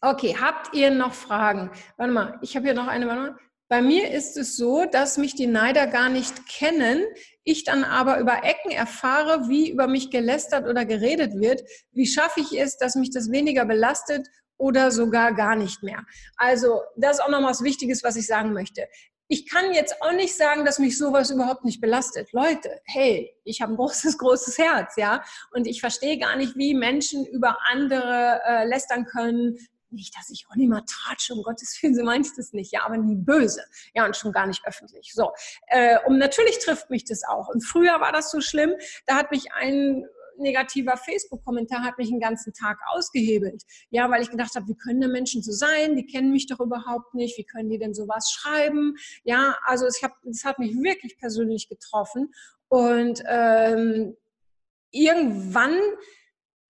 [0.00, 1.70] Okay, habt ihr noch Fragen?
[1.96, 3.06] Warte mal, ich habe hier noch eine.
[3.06, 3.49] Warte mal.
[3.70, 7.04] Bei mir ist es so, dass mich die Neider gar nicht kennen,
[7.44, 11.62] ich dann aber über Ecken erfahre, wie über mich gelästert oder geredet wird.
[11.92, 16.04] Wie schaffe ich es, dass mich das weniger belastet oder sogar gar nicht mehr?
[16.36, 18.88] Also, das ist auch noch was Wichtiges, was ich sagen möchte.
[19.28, 22.32] Ich kann jetzt auch nicht sagen, dass mich sowas überhaupt nicht belastet.
[22.32, 26.74] Leute, hey, ich habe ein großes, großes Herz, ja, und ich verstehe gar nicht, wie
[26.74, 29.58] Menschen über andere äh, lästern können,
[29.92, 32.84] nicht, dass ich auch nicht mal tratsche, um Gottes Willen, so meine das nicht, ja,
[32.84, 33.62] aber nie böse,
[33.94, 35.12] ja, und schon gar nicht öffentlich.
[35.14, 35.32] So,
[35.68, 37.48] äh, und natürlich trifft mich das auch.
[37.48, 38.74] Und früher war das so schlimm,
[39.06, 40.04] da hat mich ein
[40.40, 43.62] negativer Facebook-Kommentar hat mich den ganzen Tag ausgehebelt.
[43.90, 45.96] Ja, weil ich gedacht habe, wie können denn Menschen so sein?
[45.96, 47.38] Die kennen mich doch überhaupt nicht.
[47.38, 48.96] Wie können die denn sowas schreiben?
[49.22, 52.32] Ja, also es hat, es hat mich wirklich persönlich getroffen.
[52.68, 54.16] Und ähm,
[54.90, 55.78] irgendwann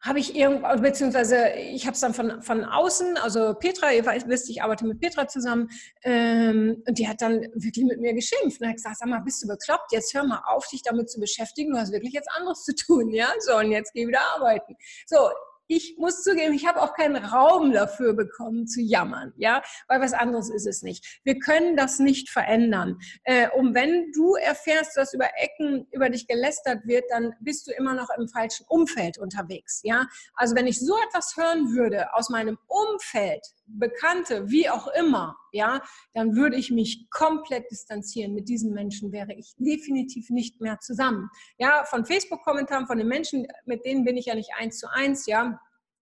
[0.03, 4.05] habe ich irgendwo, also beziehungsweise ich habe es dann von, von außen, also Petra, ihr
[4.05, 5.69] wisst, ich arbeite mit Petra zusammen,
[6.03, 9.43] ähm, und die hat dann wirklich mit mir geschimpft und hat gesagt, sag mal, bist
[9.43, 12.65] du bekloppt, jetzt hör mal auf, dich damit zu beschäftigen, du hast wirklich jetzt anderes
[12.65, 14.75] zu tun, ja, so, und jetzt geh wieder arbeiten.
[15.07, 15.29] So,
[15.71, 20.13] ich muss zugeben, ich habe auch keinen Raum dafür bekommen zu jammern, ja, weil was
[20.13, 21.21] anderes ist es nicht.
[21.23, 22.99] Wir können das nicht verändern.
[23.23, 27.73] Äh, und wenn du erfährst, dass über Ecken über dich gelästert wird, dann bist du
[27.73, 30.07] immer noch im falschen Umfeld unterwegs, ja.
[30.35, 33.47] Also wenn ich so etwas hören würde aus meinem Umfeld,
[33.79, 35.83] Bekannte, wie auch immer, ja,
[36.15, 38.35] dann würde ich mich komplett distanzieren.
[38.35, 41.29] Mit diesen Menschen wäre ich definitiv nicht mehr zusammen.
[41.59, 45.27] Ja, von Facebook-Kommentaren, von den Menschen, mit denen bin ich ja nicht eins zu eins,
[45.27, 45.61] ja.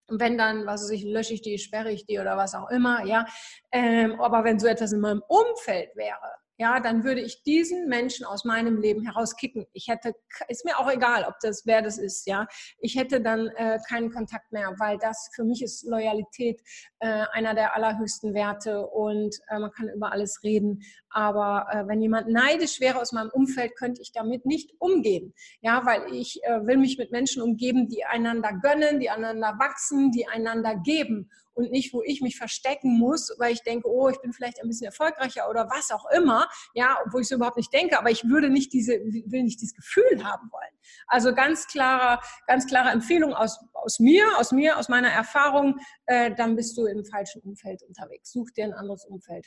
[0.08, 2.70] Und wenn dann, was weiß ich, lösche ich die, sperre ich die oder was auch
[2.70, 3.26] immer, ja.
[3.72, 8.26] Ähm, aber wenn so etwas in meinem Umfeld wäre, ja, dann würde ich diesen Menschen
[8.26, 9.66] aus meinem Leben herauskicken.
[9.72, 10.12] Ich hätte,
[10.48, 12.48] ist mir auch egal, ob das wer das ist, ja.
[12.80, 16.60] Ich hätte dann äh, keinen Kontakt mehr, weil das für mich ist Loyalität
[16.98, 20.82] äh, einer der allerhöchsten Werte und äh, man kann über alles reden.
[21.10, 25.86] Aber äh, wenn jemand neidisch wäre aus meinem Umfeld, könnte ich damit nicht umgehen, ja,
[25.86, 30.26] weil ich äh, will mich mit Menschen umgeben, die einander gönnen, die einander wachsen, die
[30.26, 34.32] einander geben und nicht, wo ich mich verstecken muss, weil ich denke, oh, ich bin
[34.32, 37.98] vielleicht ein bisschen erfolgreicher oder was auch immer, ja, obwohl ich so überhaupt nicht denke,
[37.98, 40.78] aber ich würde nicht diese, will nicht dieses Gefühl haben wollen.
[41.08, 46.32] Also ganz klare, ganz klare Empfehlung aus, aus mir, aus mir, aus meiner Erfahrung, äh,
[46.34, 48.32] dann bist du im falschen Umfeld unterwegs.
[48.32, 49.46] Such dir ein anderes Umfeld.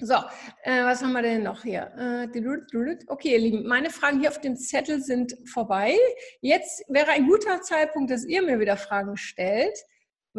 [0.00, 0.14] So,
[0.62, 1.90] äh, was haben wir denn noch hier?
[1.98, 5.96] Äh, okay, ihr Lieben, meine Fragen hier auf dem Zettel sind vorbei.
[6.40, 9.76] Jetzt wäre ein guter Zeitpunkt, dass ihr mir wieder Fragen stellt.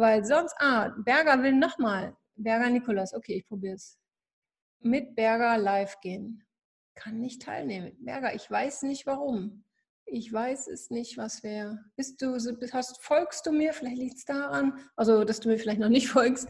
[0.00, 2.16] Weil sonst, ah, Berger will nochmal.
[2.34, 3.98] Berger Nikolas, okay, ich probiere es.
[4.80, 6.42] Mit Berger live gehen.
[6.94, 7.92] Kann nicht teilnehmen.
[8.00, 9.62] Berger, ich weiß nicht warum.
[10.06, 11.84] Ich weiß es nicht, was wäre.
[11.96, 12.34] Bist du,
[12.72, 13.74] hast, folgst du mir?
[13.74, 14.72] Vielleicht liegt es daran.
[14.96, 16.48] Also, dass du mir vielleicht noch nicht folgst.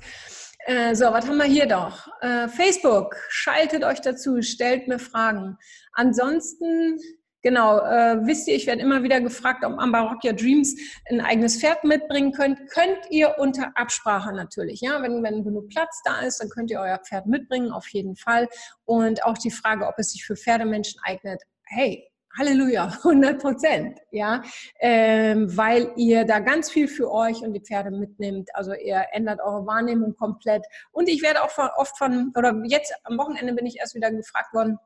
[0.67, 2.07] Äh, so, was haben wir hier doch?
[2.21, 5.59] Äh, Facebook, schaltet euch dazu, stellt mir Fragen.
[5.95, 7.01] Ansonsten
[7.43, 10.77] Genau, äh, wisst ihr, ich werde immer wieder gefragt, ob man bei Rock Your Dreams
[11.09, 12.59] ein eigenes Pferd mitbringen könnt.
[12.71, 14.81] Könnt ihr unter Absprache natürlich.
[14.83, 18.15] Ja, wenn, wenn genug Platz da ist, dann könnt ihr euer Pferd mitbringen, auf jeden
[18.17, 18.47] Fall.
[18.85, 21.43] Und auch die Frage, ob es sich für Pferdemenschen eignet.
[21.65, 24.43] Hey, Halleluja, 100 Prozent, ja,
[24.79, 28.51] ähm, weil ihr da ganz viel für euch und die Pferde mitnimmt.
[28.55, 30.65] Also ihr ändert eure Wahrnehmung komplett.
[30.93, 34.53] Und ich werde auch oft von, oder jetzt am Wochenende bin ich erst wieder gefragt
[34.53, 34.79] worden,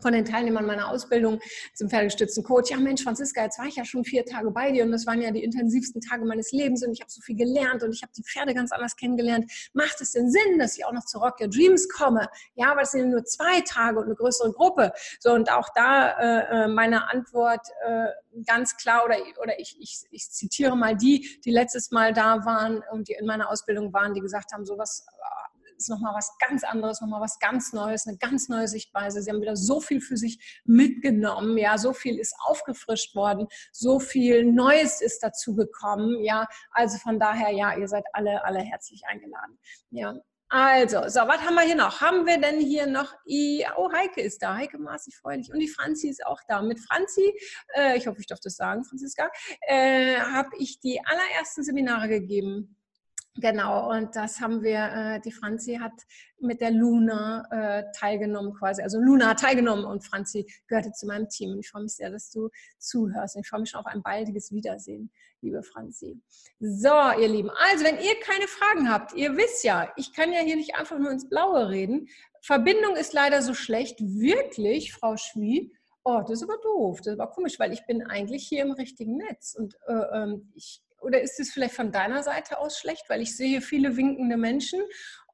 [0.00, 1.40] von den Teilnehmern meiner Ausbildung
[1.74, 4.84] zum pferdegestützten Coach, ja Mensch, Franziska, jetzt war ich ja schon vier Tage bei dir
[4.84, 7.82] und das waren ja die intensivsten Tage meines Lebens und ich habe so viel gelernt
[7.82, 9.50] und ich habe die Pferde ganz anders kennengelernt.
[9.72, 12.28] Macht es denn Sinn, dass ich auch noch zu Rock Your Dreams komme?
[12.54, 14.92] Ja, aber es sind nur zwei Tage und eine größere Gruppe.
[15.20, 18.06] So, und auch da äh, äh meine Antwort äh,
[18.46, 22.82] ganz klar, oder, oder ich, ich, ich zitiere mal die, die letztes Mal da waren
[22.90, 25.06] und die in meiner Ausbildung waren, die gesagt haben, so was
[25.84, 29.22] ist nochmal was ganz anderes, nochmal was ganz Neues, eine ganz neue Sichtweise.
[29.22, 34.00] Sie haben wieder so viel für sich mitgenommen, ja, so viel ist aufgefrischt worden, so
[34.00, 36.46] viel Neues ist dazu gekommen, ja.
[36.72, 39.58] Also von daher, ja, ihr seid alle, alle herzlich eingeladen,
[39.90, 40.14] ja.
[40.48, 42.00] Also, so, was haben wir hier noch?
[42.00, 43.12] Haben wir denn hier noch,
[43.76, 46.62] oh, Heike ist da, Heike maßig freudig und die Franzi ist auch da.
[46.62, 47.34] Mit Franzi,
[47.74, 49.30] äh, ich hoffe, ich darf das sagen, Franziska,
[49.62, 52.76] äh, habe ich die allerersten Seminare gegeben
[53.36, 55.92] Genau, und das haben wir, äh, die Franzi hat
[56.38, 58.80] mit der Luna äh, teilgenommen quasi.
[58.80, 61.50] Also Luna hat teilgenommen und Franzi gehörte zu meinem Team.
[61.50, 63.34] Und ich freue mich sehr, dass du zuhörst.
[63.34, 65.10] Und ich freue mich schon auf ein baldiges Wiedersehen,
[65.40, 66.20] liebe Franzi.
[66.60, 70.40] So, ihr Lieben, also wenn ihr keine Fragen habt, ihr wisst ja, ich kann ja
[70.40, 72.06] hier nicht einfach nur ins Blaue reden.
[72.40, 73.98] Verbindung ist leider so schlecht.
[74.00, 75.72] Wirklich, Frau Schwie?
[76.04, 78.72] Oh, das ist aber doof, das ist aber komisch, weil ich bin eigentlich hier im
[78.72, 83.04] richtigen Netz und äh, ähm, ich oder ist es vielleicht von deiner Seite aus schlecht,
[83.08, 84.80] weil ich sehe viele winkende Menschen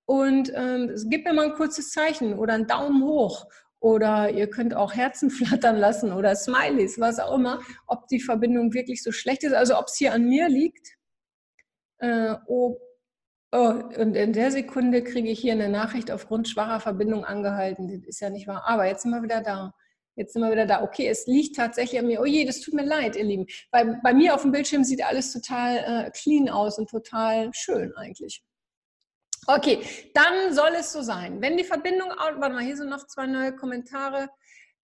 [0.04, 3.46] und ähm, gib mir mal ein kurzes Zeichen oder einen Daumen hoch
[3.80, 8.72] oder ihr könnt auch Herzen flattern lassen oder Smileys, was auch immer, ob die Verbindung
[8.74, 10.96] wirklich so schlecht ist, also ob es hier an mir liegt.
[11.98, 12.78] Äh, oh,
[13.52, 17.88] oh, und in der Sekunde kriege ich hier eine Nachricht aufgrund schwacher Verbindung angehalten.
[17.88, 18.64] Das ist ja nicht wahr.
[18.66, 19.74] Aber jetzt sind wir wieder da.
[20.20, 20.82] Jetzt sind wir wieder da.
[20.82, 22.20] Okay, es liegt tatsächlich an mir.
[22.20, 23.46] Oh je, das tut mir leid, ihr Lieben.
[23.70, 27.96] Bei, bei mir auf dem Bildschirm sieht alles total äh, clean aus und total schön
[27.96, 28.44] eigentlich.
[29.46, 31.40] Okay, dann soll es so sein.
[31.40, 34.28] Wenn die Verbindung, warte mal, hier sind noch zwei neue Kommentare.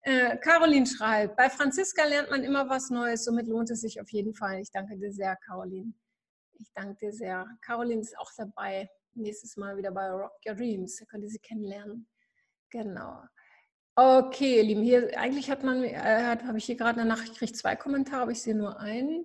[0.01, 4.09] Äh, Caroline schreibt, bei Franziska lernt man immer was Neues, somit lohnt es sich auf
[4.09, 4.61] jeden Fall.
[4.61, 5.93] Ich danke dir sehr, Caroline.
[6.55, 7.47] Ich danke dir sehr.
[7.61, 10.97] Caroline ist auch dabei, nächstes Mal wieder bei Rock Your Dreams.
[10.97, 12.09] Da könnt ihr sie kennenlernen.
[12.70, 13.22] Genau.
[13.99, 17.39] Okay, ihr Lieben, hier eigentlich hat man, äh, habe ich hier gerade eine Nachricht, ich
[17.39, 19.25] kriege zwei Kommentare, aber ich sehe nur einen.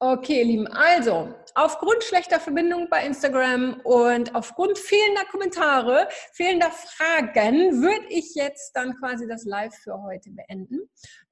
[0.00, 7.80] Okay, ihr Lieben, also aufgrund schlechter Verbindung bei Instagram und aufgrund fehlender Kommentare, fehlender Fragen,
[7.80, 10.80] würde ich jetzt dann quasi das Live für heute beenden.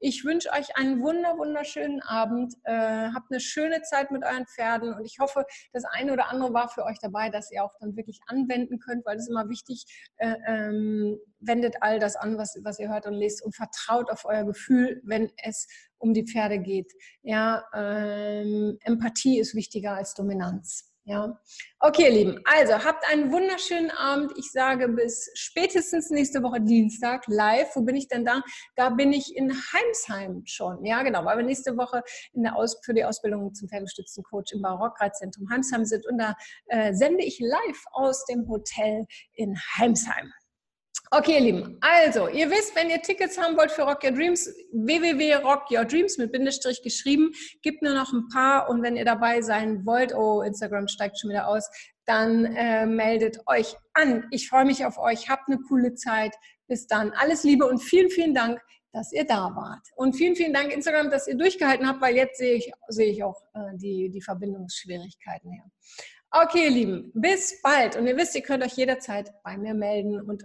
[0.02, 4.94] Ich wünsche euch einen wunder, wunderschönen Abend, äh, habt eine schöne Zeit mit euren Pferden
[4.94, 5.44] und ich hoffe,
[5.74, 9.04] das eine oder andere war für euch dabei, dass ihr auch dann wirklich anwenden könnt,
[9.04, 9.84] weil es immer wichtig,
[10.16, 14.24] äh, ähm, wendet all das an, was, was ihr hört und lest und vertraut auf
[14.24, 16.90] euer Gefühl, wenn es um die Pferde geht.
[17.22, 20.89] Ja, ähm, Empathie ist wichtiger als Dominanz.
[21.04, 21.40] Ja,
[21.80, 22.40] okay, ihr Lieben.
[22.44, 24.32] Also habt einen wunderschönen Abend.
[24.36, 27.74] Ich sage bis spätestens nächste Woche Dienstag live.
[27.74, 28.42] Wo bin ich denn da?
[28.76, 30.84] Da bin ich in Heimsheim schon.
[30.84, 32.02] Ja, genau, weil wir nächste Woche
[32.34, 36.36] in der Aus für die Ausbildung zum Pferdestützen Coach im Barockreitzentrum Heimsheim sind und da
[36.66, 40.32] äh, sende ich live aus dem Hotel in Heimsheim.
[41.12, 41.76] Okay, ihr Lieben.
[41.80, 46.82] Also, ihr wisst, wenn ihr Tickets haben wollt für Rock Your Dreams, www.rockyourdreams mit Bindestrich
[46.82, 47.32] geschrieben,
[47.62, 51.30] gibt nur noch ein paar und wenn ihr dabei sein wollt, oh, Instagram steigt schon
[51.30, 51.68] wieder aus,
[52.06, 54.28] dann äh, meldet euch an.
[54.30, 55.28] Ich freue mich auf euch.
[55.28, 56.32] Habt eine coole Zeit.
[56.68, 57.10] Bis dann.
[57.10, 58.60] Alles Liebe und vielen, vielen Dank,
[58.92, 59.84] dass ihr da wart.
[59.96, 63.24] Und vielen, vielen Dank, Instagram, dass ihr durchgehalten habt, weil jetzt sehe ich, sehe ich
[63.24, 65.64] auch äh, die, die Verbindungsschwierigkeiten her.
[66.32, 67.96] Okay, ihr Lieben, bis bald.
[67.96, 70.44] Und ihr wisst, ihr könnt euch jederzeit bei mir melden und